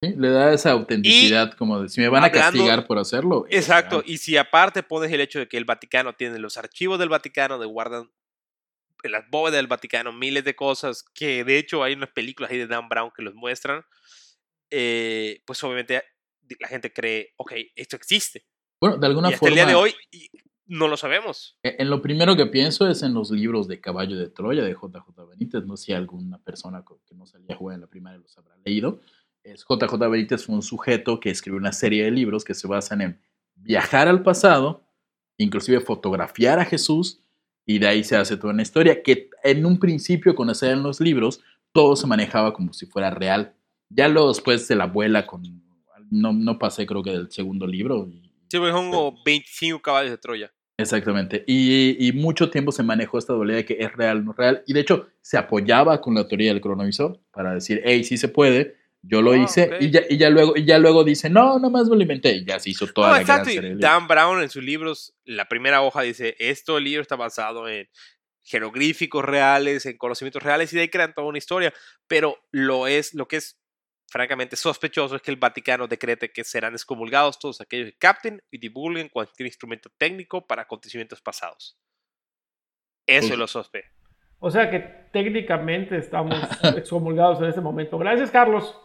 Sí, 0.03 0.13
Le 0.17 0.29
da 0.29 0.51
esa 0.53 0.71
autenticidad, 0.71 1.53
como 1.53 1.81
de 1.81 1.89
si 1.89 2.01
me 2.01 2.07
van 2.09 2.23
a 2.23 2.27
hablando- 2.27 2.51
castigar 2.57 2.87
por 2.87 2.97
hacerlo. 2.97 3.45
es 3.49 3.57
Exacto, 3.67 4.01
y 4.05 4.17
si 4.17 4.35
aparte 4.37 4.81
pones 4.83 5.11
el 5.11 5.21
hecho 5.21 5.39
de 5.39 5.47
que 5.47 5.57
el 5.57 5.65
Vaticano 5.65 6.13
tiene 6.13 6.39
los 6.39 6.57
archivos 6.57 6.97
del 6.99 7.09
Vaticano, 7.09 7.59
de 7.59 7.65
guardan 7.67 8.09
en 9.07 9.13
las 9.13 9.29
bóvedas 9.29 9.57
del 9.57 9.67
Vaticano 9.67 10.11
miles 10.13 10.43
de 10.43 10.55
cosas, 10.55 11.03
que 11.13 11.43
de 11.43 11.57
hecho 11.57 11.83
hay 11.83 11.93
unas 11.93 12.09
películas 12.11 12.51
ahí 12.51 12.57
de 12.57 12.67
Dan 12.67 12.89
Brown 12.89 13.11
que 13.15 13.23
los 13.23 13.33
muestran, 13.35 13.83
eh, 14.69 15.41
pues 15.45 15.63
obviamente 15.63 16.01
la 16.59 16.67
gente 16.67 16.91
cree, 16.93 17.33
ok, 17.37 17.53
esto 17.75 17.95
existe. 17.95 18.45
Bueno, 18.79 18.97
de 18.97 19.07
alguna 19.07 19.29
y 19.29 19.33
hasta 19.33 19.39
forma. 19.39 19.49
el 19.49 19.55
día 19.55 19.65
de 19.65 19.75
hoy 19.75 19.93
no 20.65 20.87
lo 20.87 20.97
sabemos. 20.97 21.57
E- 21.63 21.75
En 21.79 21.89
lo 21.89 22.01
primero 22.01 22.35
que 22.35 22.45
pienso 22.47 22.87
es 22.89 23.03
en 23.03 23.13
los 23.13 23.31
libros 23.31 23.67
de 23.67 23.79
Caballo 23.79 24.17
de 24.17 24.29
Troya 24.29 24.63
de 24.63 24.73
JJ 24.73 25.27
Benítez. 25.29 25.63
No 25.65 25.77
sé 25.77 25.85
si 25.87 25.93
alguna 25.93 26.39
persona 26.43 26.83
que 27.07 27.15
no 27.15 27.25
salía 27.25 27.53
a 27.55 27.57
jugar 27.57 27.75
en 27.75 27.81
la 27.81 27.87
primaria 27.87 28.19
los 28.19 28.37
habrá 28.37 28.55
leído. 28.65 29.01
Es 29.43 29.65
JJ 29.69 29.93
Benítez 30.09 30.45
fue 30.45 30.55
un 30.55 30.61
sujeto 30.63 31.19
que 31.19 31.29
escribió 31.29 31.57
una 31.59 31.73
serie 31.73 32.03
de 32.05 32.11
libros 32.11 32.43
que 32.43 32.53
se 32.53 32.67
basan 32.67 33.01
en 33.01 33.21
viajar 33.55 34.07
al 34.07 34.23
pasado, 34.23 34.83
inclusive 35.37 35.79
fotografiar 35.81 36.59
a 36.59 36.65
Jesús, 36.65 37.21
y 37.71 37.79
de 37.79 37.87
ahí 37.87 38.03
se 38.03 38.17
hace 38.17 38.37
toda 38.37 38.53
una 38.53 38.61
historia 38.61 39.01
que 39.01 39.29
en 39.43 39.65
un 39.65 39.79
principio, 39.79 40.35
cuando 40.35 40.53
se 40.53 40.69
en 40.69 40.83
los 40.83 40.99
libros, 40.99 41.41
todo 41.71 41.95
se 41.95 42.05
manejaba 42.05 42.53
como 42.53 42.73
si 42.73 42.85
fuera 42.85 43.09
real. 43.09 43.53
Ya 43.89 44.07
luego 44.07 44.29
después 44.29 44.67
de 44.67 44.75
la 44.75 44.85
abuela 44.85 45.25
con... 45.25 45.43
No, 46.09 46.33
no 46.33 46.59
pasé 46.59 46.85
creo 46.85 47.01
que 47.01 47.11
del 47.11 47.31
segundo 47.31 47.65
libro. 47.65 48.09
Sí, 48.49 48.57
pues 48.57 48.73
son 48.73 48.91
como 48.91 49.17
25 49.23 49.81
caballos 49.81 50.11
de 50.11 50.17
Troya. 50.17 50.53
Exactamente. 50.77 51.45
Y, 51.47 51.95
y 52.05 52.11
mucho 52.11 52.49
tiempo 52.49 52.73
se 52.73 52.83
manejó 52.83 53.17
esta 53.17 53.33
doble 53.33 53.55
de 53.55 53.65
que 53.65 53.77
es 53.79 53.93
real, 53.93 54.25
no 54.25 54.33
real. 54.33 54.63
Y 54.67 54.73
de 54.73 54.81
hecho, 54.81 55.07
se 55.21 55.37
apoyaba 55.37 56.01
con 56.01 56.15
la 56.15 56.27
teoría 56.27 56.51
del 56.51 56.59
cronovisor 56.59 57.21
para 57.31 57.53
decir, 57.53 57.81
hey, 57.85 58.03
sí 58.03 58.17
se 58.17 58.27
puede, 58.27 58.75
yo 59.03 59.21
lo 59.21 59.31
Ah, 59.31 59.37
hice. 59.37 59.63
ok. 59.63 59.81
Y, 59.81 59.89
ya, 59.91 60.01
y, 60.09 60.17
ya 60.17 60.29
luego, 60.29 60.53
y 60.55 60.63
ya 60.65 60.77
luego 60.77 61.03
dice, 61.03 61.29
no, 61.29 61.57
nomás 61.59 61.87
me 61.89 61.95
lo 61.95 62.01
inventé. 62.01 62.33
Y 62.33 62.45
ya 62.45 62.59
se 62.59 62.69
hizo 62.69 62.87
toda 62.87 63.07
No, 63.09 63.13
la 63.15 63.21
exacto. 63.21 63.49
Dan 63.77 64.07
Brown 64.07 64.41
en 64.43 64.49
sus 64.49 64.63
libros, 64.63 65.15
la 65.25 65.47
primera 65.49 65.81
hoja 65.81 66.01
dice, 66.03 66.35
esto 66.39 66.77
el 66.77 66.83
libro 66.83 67.01
está 67.01 67.15
basado 67.15 67.67
en 67.67 67.89
jeroglíficos 68.43 69.23
reales, 69.23 69.85
en 69.85 69.97
conocimientos 69.97 70.43
reales, 70.43 70.71
y 70.73 70.75
de 70.75 70.81
ahí 70.83 70.89
crean 70.89 71.13
toda 71.13 71.27
una 71.27 71.37
historia. 71.37 71.73
Pero 72.07 72.37
lo 72.51 72.87
es, 72.87 73.13
lo 73.13 73.27
que 73.27 73.37
es 73.37 73.59
francamente 74.09 74.55
sospechoso 74.55 75.15
es 75.15 75.21
que 75.21 75.31
el 75.31 75.37
Vaticano 75.37 75.87
decrete 75.87 76.31
que 76.31 76.43
serán 76.43 76.73
excomulgados 76.73 77.39
todos 77.39 77.61
aquellos 77.61 77.91
que 77.91 77.97
capten 77.97 78.43
y 78.51 78.57
divulguen 78.57 79.07
cualquier 79.09 79.47
instrumento 79.47 79.89
técnico 79.97 80.45
para 80.45 80.63
acontecimientos 80.63 81.21
pasados. 81.21 81.77
Eso 83.07 83.21
Pues- 83.21 83.31
es 83.31 83.37
lo 83.37 83.47
sospe. 83.47 83.85
O 84.43 84.49
sea 84.51 84.69
que 84.71 84.79
técnicamente 85.13 85.97
estamos 85.97 86.35
excomulgados 86.77 87.39
en 87.41 87.45
este 87.45 87.61
momento. 87.61 87.97
Gracias, 87.99 88.31
Carlos. 88.31 88.75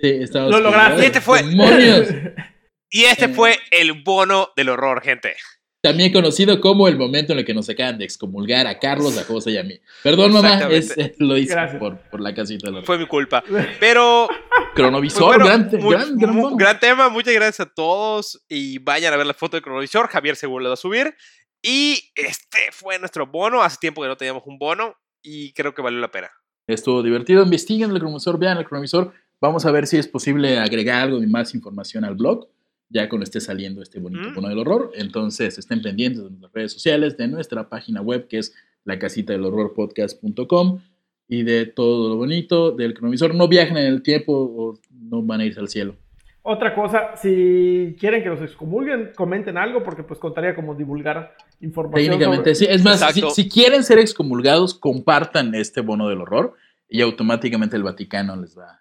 Sí, 0.00 0.20
Lo 0.32 0.60
lograste. 0.60 1.02
Y 1.02 1.06
este 1.06 1.20
fue- 1.20 1.42
¡Demonios! 1.42 2.08
Y 2.92 3.04
este 3.04 3.26
Eh. 3.26 3.28
fue 3.28 3.56
el 3.70 4.02
bono 4.02 4.48
del 4.56 4.68
horror, 4.68 5.00
gente. 5.00 5.34
También 5.80 6.12
conocido 6.12 6.60
como 6.60 6.88
el 6.88 6.98
momento 6.98 7.32
en 7.32 7.38
el 7.38 7.44
que 7.44 7.54
nos 7.54 7.68
acaban 7.70 7.96
de 7.98 8.04
excomulgar 8.04 8.66
a 8.66 8.80
Carlos, 8.80 9.16
a 9.16 9.22
José 9.24 9.52
y 9.52 9.58
a 9.58 9.62
mí. 9.62 9.78
Perdón, 10.02 10.32
mamá, 10.32 10.56
es, 10.70 10.90
Exactamente. 10.90 11.16
lo 11.20 11.38
hice 11.38 11.54
por, 11.78 11.98
por 12.10 12.20
la 12.20 12.34
casita 12.34 12.68
de 12.68 12.80
la 12.80 12.82
Fue 12.82 12.98
mi 12.98 13.06
culpa. 13.06 13.44
Pero 13.80 14.28
cronovisor. 14.74 15.36
Pues 15.40 15.82
bueno, 15.82 16.04
gran, 16.18 16.56
gran, 16.56 16.80
tema, 16.80 17.08
muchas 17.08 17.32
gracias 17.32 17.60
a 17.60 17.72
todos 17.72 18.44
y 18.48 18.78
vayan 18.78 19.14
a 19.14 19.16
ver 19.16 19.26
la 19.26 19.34
foto 19.34 19.56
del 19.56 19.62
cronovisor, 19.62 20.08
Javier 20.08 20.34
seguro 20.36 20.62
le 20.64 20.68
va 20.68 20.74
a 20.74 20.76
subir. 20.76 21.14
Y 21.62 22.10
este 22.16 22.72
fue 22.72 22.98
nuestro 22.98 23.26
bono, 23.26 23.62
hace 23.62 23.76
tiempo 23.80 24.02
que 24.02 24.08
no 24.08 24.16
teníamos 24.16 24.42
un 24.46 24.58
bono 24.58 24.96
y 25.22 25.52
creo 25.52 25.74
que 25.74 25.80
valió 25.82 26.00
la 26.00 26.10
pena. 26.10 26.28
Estuvo 26.68 27.02
divertido. 27.02 27.42
Investiguen 27.44 27.90
el 27.92 27.98
cronovisor, 28.00 28.38
vean 28.38 28.58
el 28.58 28.64
cronovisor. 28.64 29.14
Vamos 29.40 29.64
a 29.66 29.70
ver 29.72 29.86
si 29.86 29.96
es 29.96 30.06
posible 30.06 30.58
agregar 30.58 31.02
algo 31.04 31.18
de 31.20 31.26
más 31.26 31.54
información 31.54 32.04
al 32.04 32.14
blog, 32.14 32.48
ya 32.88 33.08
cuando 33.08 33.24
esté 33.24 33.40
saliendo 33.40 33.82
este 33.82 33.98
bonito 34.00 34.30
Mm. 34.30 34.34
bono 34.34 34.48
del 34.48 34.58
horror. 34.58 34.92
Entonces, 34.96 35.56
estén 35.58 35.80
pendientes 35.80 36.22
de 36.22 36.28
nuestras 36.30 36.52
redes 36.52 36.72
sociales, 36.72 37.16
de 37.16 37.28
nuestra 37.28 37.68
página 37.68 38.02
web, 38.02 38.26
que 38.28 38.38
es 38.38 38.54
la 38.84 38.98
casita 38.98 39.32
del 39.32 39.44
horror 39.44 39.72
podcast.com, 39.74 40.80
y 41.28 41.44
de 41.44 41.64
todo 41.66 42.08
lo 42.08 42.16
bonito 42.16 42.72
del 42.72 42.92
cronovisor. 42.92 43.34
No 43.34 43.46
viajen 43.48 43.76
en 43.76 43.86
el 43.86 44.02
tiempo 44.02 44.32
o 44.34 44.78
no 44.90 45.22
van 45.22 45.40
a 45.40 45.44
irse 45.46 45.60
al 45.60 45.68
cielo. 45.68 45.94
Otra 46.42 46.74
cosa, 46.74 47.16
si 47.16 47.94
quieren 48.00 48.22
que 48.22 48.30
los 48.30 48.40
excomulguen, 48.40 49.12
comenten 49.14 49.56
algo 49.56 49.84
porque 49.84 50.02
pues 50.02 50.18
contaría 50.18 50.54
como 50.54 50.74
divulgar 50.74 51.34
información. 51.60 52.10
Técnicamente, 52.10 52.54
sobre- 52.54 52.66
sí. 52.68 52.74
Es 52.74 52.82
más, 52.82 53.04
si 53.34 53.48
quieren 53.48 53.84
ser 53.84 53.98
excomulgados, 53.98 54.74
compartan 54.74 55.54
este 55.54 55.82
bono 55.82 56.08
del 56.08 56.22
horror 56.22 56.54
y 56.88 57.02
automáticamente 57.02 57.76
el 57.76 57.82
Vaticano 57.84 58.34
les 58.36 58.58
va 58.58 58.80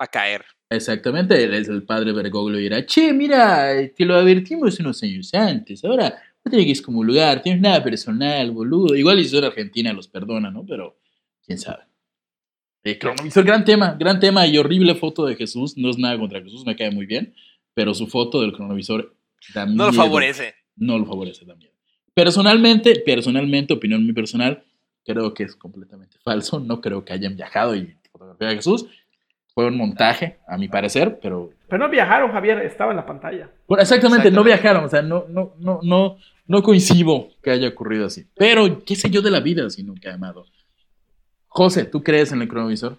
a 0.00 0.06
caer. 0.06 0.44
Exactamente, 0.68 1.42
él 1.42 1.54
es 1.54 1.68
el 1.68 1.82
padre 1.82 2.12
Bergoglio 2.12 2.58
y 2.58 2.64
dirá, 2.64 2.84
che, 2.86 3.12
mira, 3.12 3.72
te 3.88 4.04
lo 4.04 4.14
advertimos 4.14 4.78
unos 4.80 5.02
años 5.02 5.32
antes, 5.34 5.84
ahora 5.84 6.22
no 6.44 6.50
tienes 6.50 6.66
que 6.66 6.72
excomulgar, 6.72 7.42
tienes 7.42 7.60
nada 7.60 7.82
personal, 7.84 8.50
boludo. 8.50 8.96
Igual 8.96 9.18
si 9.18 9.28
son 9.28 9.44
Argentina 9.44 9.92
los 9.92 10.08
perdona, 10.08 10.50
¿no? 10.50 10.64
Pero, 10.64 10.98
quién 11.44 11.58
sabe. 11.58 11.84
Eh, 12.82 12.98
cronovisor, 12.98 13.44
gran 13.44 13.64
tema, 13.64 13.94
gran 13.98 14.20
tema 14.20 14.46
y 14.46 14.56
horrible 14.56 14.94
foto 14.94 15.26
de 15.26 15.36
Jesús, 15.36 15.76
no 15.76 15.90
es 15.90 15.98
nada 15.98 16.18
contra 16.18 16.40
Jesús, 16.40 16.64
me 16.64 16.76
cae 16.76 16.90
muy 16.90 17.04
bien, 17.04 17.34
pero 17.74 17.92
su 17.92 18.06
foto 18.06 18.40
del 18.40 18.52
cronovisor 18.52 19.14
da 19.52 19.66
No 19.66 19.86
lo 19.86 19.92
favorece. 19.92 20.54
No 20.76 20.98
lo 20.98 21.04
favorece 21.04 21.44
también. 21.44 21.72
Personalmente, 22.14 23.02
personalmente, 23.04 23.74
opinión 23.74 24.02
muy 24.02 24.14
personal, 24.14 24.64
creo 25.04 25.34
que 25.34 25.42
es 25.42 25.56
completamente 25.56 26.16
falso, 26.22 26.58
no 26.58 26.80
creo 26.80 27.04
que 27.04 27.12
hayan 27.12 27.36
viajado 27.36 27.74
y 27.74 27.96
fotografiado 28.10 28.52
a 28.52 28.56
Jesús. 28.56 28.86
Fue 29.60 29.68
un 29.68 29.76
montaje, 29.76 30.38
a 30.46 30.56
mi 30.56 30.68
parecer, 30.68 31.18
pero 31.20 31.50
Pero 31.68 31.84
no 31.84 31.90
viajaron, 31.90 32.32
Javier, 32.32 32.58
estaba 32.62 32.92
en 32.92 32.96
la 32.96 33.06
pantalla. 33.06 33.50
bueno, 33.68 33.82
exactamente, 33.82 34.30
no 34.30 34.40
Exactamente. 34.40 34.42
viajaron, 34.42 34.84
o 34.84 34.88
sea, 34.88 35.02
no, 35.02 35.26
no, 35.28 35.54
no, 35.58 35.80
no, 35.82 36.16
no 36.46 36.62
coincido 36.62 37.28
que 37.42 37.50
haya 37.50 37.68
ocurrido 37.68 38.06
así. 38.06 38.26
Pero, 38.36 38.82
¿qué 38.84 38.96
sé 38.96 39.10
yo 39.10 39.22
de 39.22 39.30
la 39.30 39.40
vida 39.40 39.68
si 39.70 39.82
nunca 39.82 40.10
he 40.10 40.12
amado? 40.14 40.44
José, 41.48 41.84
¿tú 41.84 42.02
crees 42.02 42.32
en 42.32 42.42
el 42.42 42.48
cronovisor? 42.48 42.98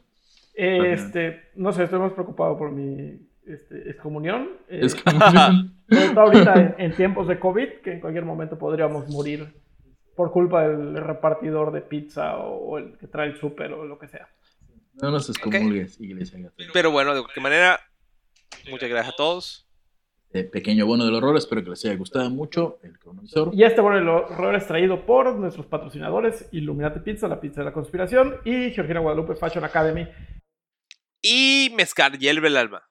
Este, 0.54 1.41
no 1.56 1.71
sé, 1.71 1.84
estoy 1.84 2.00
más 2.00 2.13
preocupado 2.13 2.58
por 2.58 2.71
mi 2.71 3.19
este, 3.45 3.89
excomunión. 3.89 4.50
eh, 4.69 4.88
todo 6.13 6.19
ahorita 6.21 6.54
en, 6.56 6.76
en 6.78 6.95
tiempos 6.95 7.28
de 7.28 7.39
COVID, 7.39 7.69
que 7.84 7.93
en 7.93 8.00
cualquier 8.02 8.26
momento 8.26 8.58
podríamos 8.58 9.08
morir 9.10 9.54
por 10.15 10.32
culpa 10.32 10.67
del 10.67 10.95
repartidor 10.97 11.71
de 11.71 11.82
pizza 11.82 12.38
o, 12.38 12.58
o 12.71 12.78
el 12.78 12.97
que 12.97 13.08
trae 13.08 13.28
el 13.30 13.38
súper 13.38 13.74
o 13.74 13.86
lo 13.86 13.97
que 13.97 14.08
sea. 14.08 14.28
No 14.93 15.12
nos 15.12 15.30
excomulgues, 15.30 15.99
iglesia. 15.99 16.41
católica. 16.41 16.71
Pero 16.73 16.91
bueno, 16.91 17.13
de 17.13 17.21
cualquier 17.21 17.43
manera, 17.43 17.80
muchas 18.69 18.89
gracias 18.89 19.13
a 19.13 19.17
todos. 19.17 19.67
eh, 20.34 20.43
pequeño 20.45 20.86
bono 20.86 21.06
del 21.06 21.15
horror. 21.15 21.36
Espero 21.38 21.63
que 21.63 21.71
les 21.71 21.84
haya 21.86 21.95
gustado 21.95 22.30
mucho 22.30 22.80
el 22.84 22.97
cronovisor. 22.97 23.51
Y 23.54 23.63
este 23.63 23.82
bono 23.82 23.97
del 23.97 24.08
horror 24.08 24.56
es 24.56 24.65
traído 24.65 25.06
por 25.06 25.36
nuestros 25.36 25.65
patrocinadores 25.65 26.47
Illuminati 26.51 26.99
Pizza, 26.99 27.27
la 27.27 27.41
pizza 27.41 27.62
de 27.62 27.65
la 27.65 27.73
conspiración, 27.73 28.38
y 28.45 28.71
Georgina 28.71 29.01
Guadalupe 29.01 29.36
Fashion 29.36 29.63
Academy. 29.65 30.08
Y 31.21 31.71
Mezcal 31.75 32.17
Hierve 32.17 32.47
el 32.47 32.58
alma. 32.58 32.88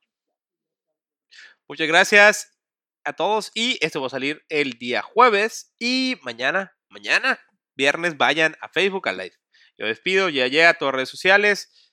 Muchas 1.69 1.89
gracias 1.89 2.59
a 3.05 3.13
todos 3.15 3.51
y 3.55 3.79
esto 3.81 4.01
va 4.01 4.09
a 4.09 4.11
salir 4.11 4.43
el 4.49 4.73
día 4.73 5.03
jueves 5.03 5.75
y 5.79 6.17
mañana, 6.23 6.77
mañana, 6.91 7.39
viernes, 7.75 8.17
vayan 8.19 8.57
a 8.61 8.69
Facebook 8.69 9.09
al 9.09 9.17
live. 9.19 9.35
Yo 9.79 9.87
despido, 9.87 10.29
ya 10.29 10.47
llega 10.49 10.71
a 10.71 10.75
todas 10.75 10.93
las 10.93 10.97
redes 10.97 11.09
sociales. 11.09 11.90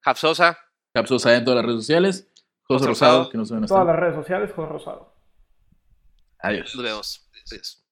Japsosa. 0.00 0.58
Japsosa 0.94 1.36
en 1.36 1.44
todas 1.44 1.56
las 1.56 1.66
redes 1.66 1.80
sociales. 1.80 2.28
José 2.62 2.80
José 2.80 2.86
Rosado, 2.88 3.18
Rosado. 3.18 3.30
que 3.30 3.38
nos 3.38 3.50
ven 3.50 3.66
Todas 3.66 3.86
las 3.86 3.96
redes 3.96 4.14
sociales, 4.14 4.50
Jorge 4.54 4.72
Rosado. 4.72 5.12
Adiós. 6.40 6.74
Nos 6.74 6.84
vemos. 6.84 7.30
Adiós. 7.50 7.84